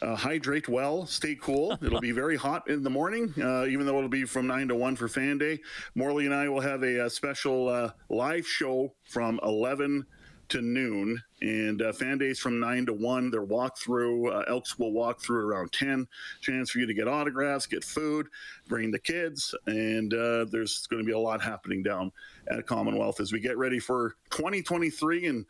uh, 0.00 0.14
hydrate 0.14 0.68
well, 0.68 1.06
stay 1.06 1.34
cool. 1.34 1.76
It'll 1.82 2.00
be 2.00 2.12
very 2.12 2.36
hot 2.36 2.68
in 2.68 2.82
the 2.82 2.90
morning, 2.90 3.34
uh, 3.40 3.64
even 3.64 3.86
though 3.86 3.96
it'll 3.96 4.08
be 4.08 4.24
from 4.24 4.46
9 4.46 4.68
to 4.68 4.74
1 4.76 4.96
for 4.96 5.08
Fan 5.08 5.38
Day. 5.38 5.60
Morley 5.94 6.26
and 6.26 6.34
I 6.34 6.48
will 6.48 6.60
have 6.60 6.82
a, 6.82 7.06
a 7.06 7.10
special 7.10 7.68
uh, 7.68 7.90
live 8.08 8.46
show 8.46 8.92
from 9.04 9.40
11 9.42 10.06
to 10.48 10.60
noon. 10.60 11.22
And 11.42 11.82
uh, 11.82 11.92
fan 11.92 12.18
days 12.18 12.38
from 12.38 12.58
9 12.58 12.86
to 12.86 12.92
1, 12.92 13.30
their 13.30 13.44
walkthrough. 13.44 14.34
Uh, 14.34 14.44
Elks 14.48 14.78
will 14.78 14.92
walk 14.92 15.20
through 15.20 15.46
around 15.46 15.72
10. 15.72 16.06
Chance 16.40 16.70
for 16.70 16.78
you 16.78 16.86
to 16.86 16.94
get 16.94 17.08
autographs, 17.08 17.66
get 17.66 17.84
food, 17.84 18.28
bring 18.68 18.90
the 18.90 18.98
kids. 18.98 19.54
And 19.66 20.12
uh, 20.14 20.46
there's 20.50 20.86
going 20.86 21.02
to 21.02 21.06
be 21.06 21.12
a 21.12 21.18
lot 21.18 21.42
happening 21.42 21.82
down 21.82 22.12
at 22.48 22.66
Commonwealth 22.66 23.20
as 23.20 23.32
we 23.32 23.40
get 23.40 23.58
ready 23.58 23.78
for 23.78 24.16
2023 24.30 25.26
and 25.26 25.46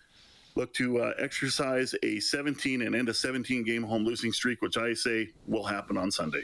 look 0.56 0.72
to 0.74 1.00
uh, 1.00 1.12
exercise 1.18 1.94
a 2.02 2.20
17 2.20 2.82
and 2.82 2.94
end 2.94 3.08
a 3.08 3.14
17 3.14 3.64
game 3.64 3.82
home 3.82 4.04
losing 4.04 4.32
streak, 4.32 4.62
which 4.62 4.76
I 4.76 4.94
say 4.94 5.30
will 5.46 5.64
happen 5.64 5.96
on 5.96 6.10
Sunday. 6.10 6.42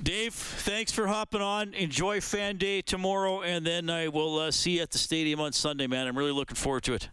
Dave, 0.00 0.34
thanks 0.34 0.92
for 0.92 1.06
hopping 1.06 1.42
on. 1.42 1.74
Enjoy 1.74 2.20
Fan 2.20 2.56
Day 2.56 2.82
tomorrow, 2.82 3.42
and 3.42 3.66
then 3.66 3.90
I 3.90 4.08
will 4.08 4.38
uh, 4.38 4.50
see 4.50 4.76
you 4.76 4.82
at 4.82 4.90
the 4.90 4.98
stadium 4.98 5.40
on 5.40 5.52
Sunday, 5.52 5.86
man. 5.86 6.06
I'm 6.06 6.16
really 6.16 6.32
looking 6.32 6.56
forward 6.56 6.84
to 6.84 6.94
it. 6.94 7.08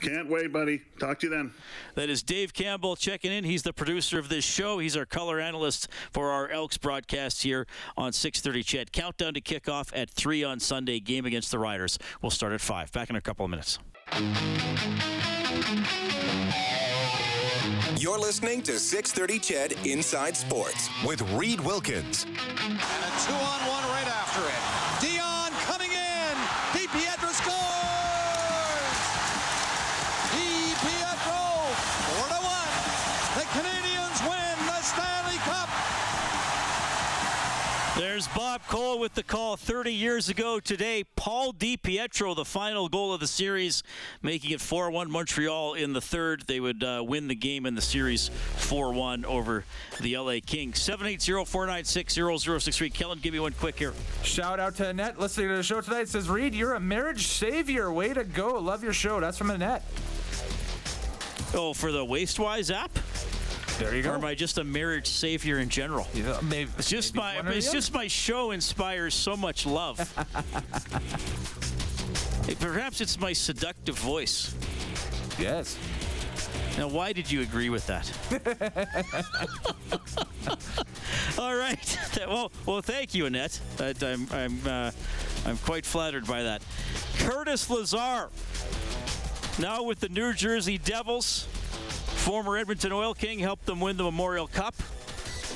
Can't 0.00 0.28
wait, 0.28 0.52
buddy. 0.52 0.82
Talk 1.00 1.20
to 1.20 1.26
you 1.26 1.30
then. 1.32 1.52
That 1.94 2.10
is 2.10 2.22
Dave 2.22 2.52
Campbell 2.52 2.94
checking 2.94 3.32
in. 3.32 3.42
He's 3.42 3.62
the 3.62 3.72
producer 3.72 4.18
of 4.18 4.28
this 4.28 4.44
show. 4.44 4.78
He's 4.78 4.98
our 4.98 5.06
color 5.06 5.40
analyst 5.40 5.88
for 6.12 6.30
our 6.30 6.48
Elks 6.50 6.76
broadcast 6.76 7.42
here 7.42 7.66
on 7.96 8.12
6:30. 8.12 8.62
CHED 8.62 8.92
countdown 8.92 9.32
to 9.32 9.40
kickoff 9.40 9.90
at 9.96 10.10
three 10.10 10.44
on 10.44 10.60
Sunday. 10.60 11.00
Game 11.00 11.24
against 11.24 11.50
the 11.50 11.58
Riders. 11.58 11.98
We'll 12.20 12.30
start 12.30 12.52
at 12.52 12.60
five. 12.60 12.92
Back 12.92 13.08
in 13.08 13.16
a 13.16 13.20
couple 13.22 13.46
of 13.46 13.50
minutes. 13.50 13.78
You're 17.96 18.18
listening 18.18 18.60
to 18.62 18.80
630 18.80 19.38
CHED 19.38 19.86
Inside 19.86 20.36
Sports 20.36 20.90
with 21.06 21.22
Reed 21.32 21.60
Wilkins. 21.60 22.24
And 22.24 22.72
a 22.72 22.76
two 23.24 23.32
on 23.32 23.68
one 23.68 23.84
right 23.88 24.06
after 24.08 24.23
There's 37.96 38.26
Bob 38.26 38.60
Cole 38.66 38.98
with 38.98 39.14
the 39.14 39.22
call 39.22 39.56
30 39.56 39.92
years 39.92 40.28
ago 40.28 40.58
today. 40.58 41.04
Paul 41.14 41.52
DiPietro, 41.52 42.34
the 42.34 42.44
final 42.44 42.88
goal 42.88 43.14
of 43.14 43.20
the 43.20 43.28
series, 43.28 43.84
making 44.20 44.50
it 44.50 44.60
4 44.60 44.90
1 44.90 45.08
Montreal 45.08 45.74
in 45.74 45.92
the 45.92 46.00
third. 46.00 46.42
They 46.48 46.58
would 46.58 46.82
uh, 46.82 47.04
win 47.06 47.28
the 47.28 47.36
game 47.36 47.66
in 47.66 47.76
the 47.76 47.80
series 47.80 48.30
4 48.56 48.92
1 48.92 49.24
over 49.24 49.64
the 50.00 50.18
LA 50.18 50.38
Kings. 50.44 50.82
780 50.82 51.44
496 51.44 52.14
0063. 52.14 52.90
Kellen, 52.90 53.20
give 53.20 53.32
me 53.32 53.38
one 53.38 53.52
quick 53.52 53.78
here. 53.78 53.92
Shout 54.24 54.58
out 54.58 54.74
to 54.76 54.88
Annette 54.88 55.20
listening 55.20 55.50
to 55.50 55.56
the 55.56 55.62
show 55.62 55.80
tonight. 55.80 56.00
It 56.00 56.08
says, 56.08 56.28
Reed, 56.28 56.52
you're 56.52 56.74
a 56.74 56.80
marriage 56.80 57.28
savior. 57.28 57.92
Way 57.92 58.12
to 58.12 58.24
go. 58.24 58.58
Love 58.58 58.82
your 58.82 58.92
show. 58.92 59.20
That's 59.20 59.38
from 59.38 59.52
Annette. 59.52 59.84
Oh, 61.54 61.72
for 61.72 61.92
the 61.92 62.04
Wastewise 62.04 62.72
app? 62.72 62.90
There 63.78 63.94
you 63.94 64.02
go. 64.02 64.12
Or 64.12 64.14
am 64.14 64.24
I 64.24 64.34
just 64.34 64.58
a 64.58 64.64
marriage 64.64 65.08
savior 65.08 65.58
in 65.58 65.68
general? 65.68 66.06
Yeah, 66.14 66.38
maybe, 66.42 66.70
It's 66.78 66.88
just 66.88 67.14
maybe 67.14 67.42
my 67.42 67.52
it's 67.52 67.72
just 67.72 67.92
my 67.92 68.06
show 68.06 68.52
inspires 68.52 69.14
so 69.14 69.36
much 69.36 69.66
love. 69.66 69.98
Hey, 72.46 72.54
Perhaps 72.56 73.00
it's 73.00 73.18
my 73.18 73.32
seductive 73.32 73.98
voice. 73.98 74.54
Yes. 75.38 75.78
Now, 76.76 76.88
why 76.88 77.14
did 77.14 77.30
you 77.30 77.40
agree 77.40 77.70
with 77.70 77.86
that? 77.86 78.10
All 81.38 81.56
right. 81.56 81.98
well, 82.26 82.52
well, 82.66 82.82
thank 82.82 83.14
you, 83.14 83.24
Annette. 83.26 83.58
I'm, 83.80 84.26
I'm, 84.30 84.66
uh, 84.66 84.90
I'm 85.46 85.56
quite 85.58 85.86
flattered 85.86 86.26
by 86.26 86.42
that. 86.42 86.62
Curtis 87.18 87.70
Lazar, 87.70 88.28
now 89.58 89.82
with 89.84 90.00
the 90.00 90.10
New 90.10 90.34
Jersey 90.34 90.76
Devils, 90.76 91.46
former 92.24 92.56
Edmonton 92.56 92.90
Oil 92.90 93.12
King, 93.12 93.38
helped 93.38 93.66
them 93.66 93.80
win 93.80 93.98
the 93.98 94.02
Memorial 94.02 94.46
Cup 94.46 94.74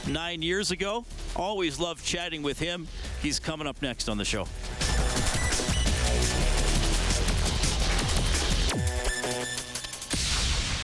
nine 0.07 0.43
years 0.43 0.71
ago. 0.71 1.07
Always 1.35 1.81
love 1.81 2.05
chatting 2.05 2.43
with 2.43 2.59
him. 2.59 2.87
He's 3.23 3.41
coming 3.41 3.67
up 3.67 3.81
next 3.81 4.07
on 4.07 4.19
the 4.19 4.25
show. 4.27 4.47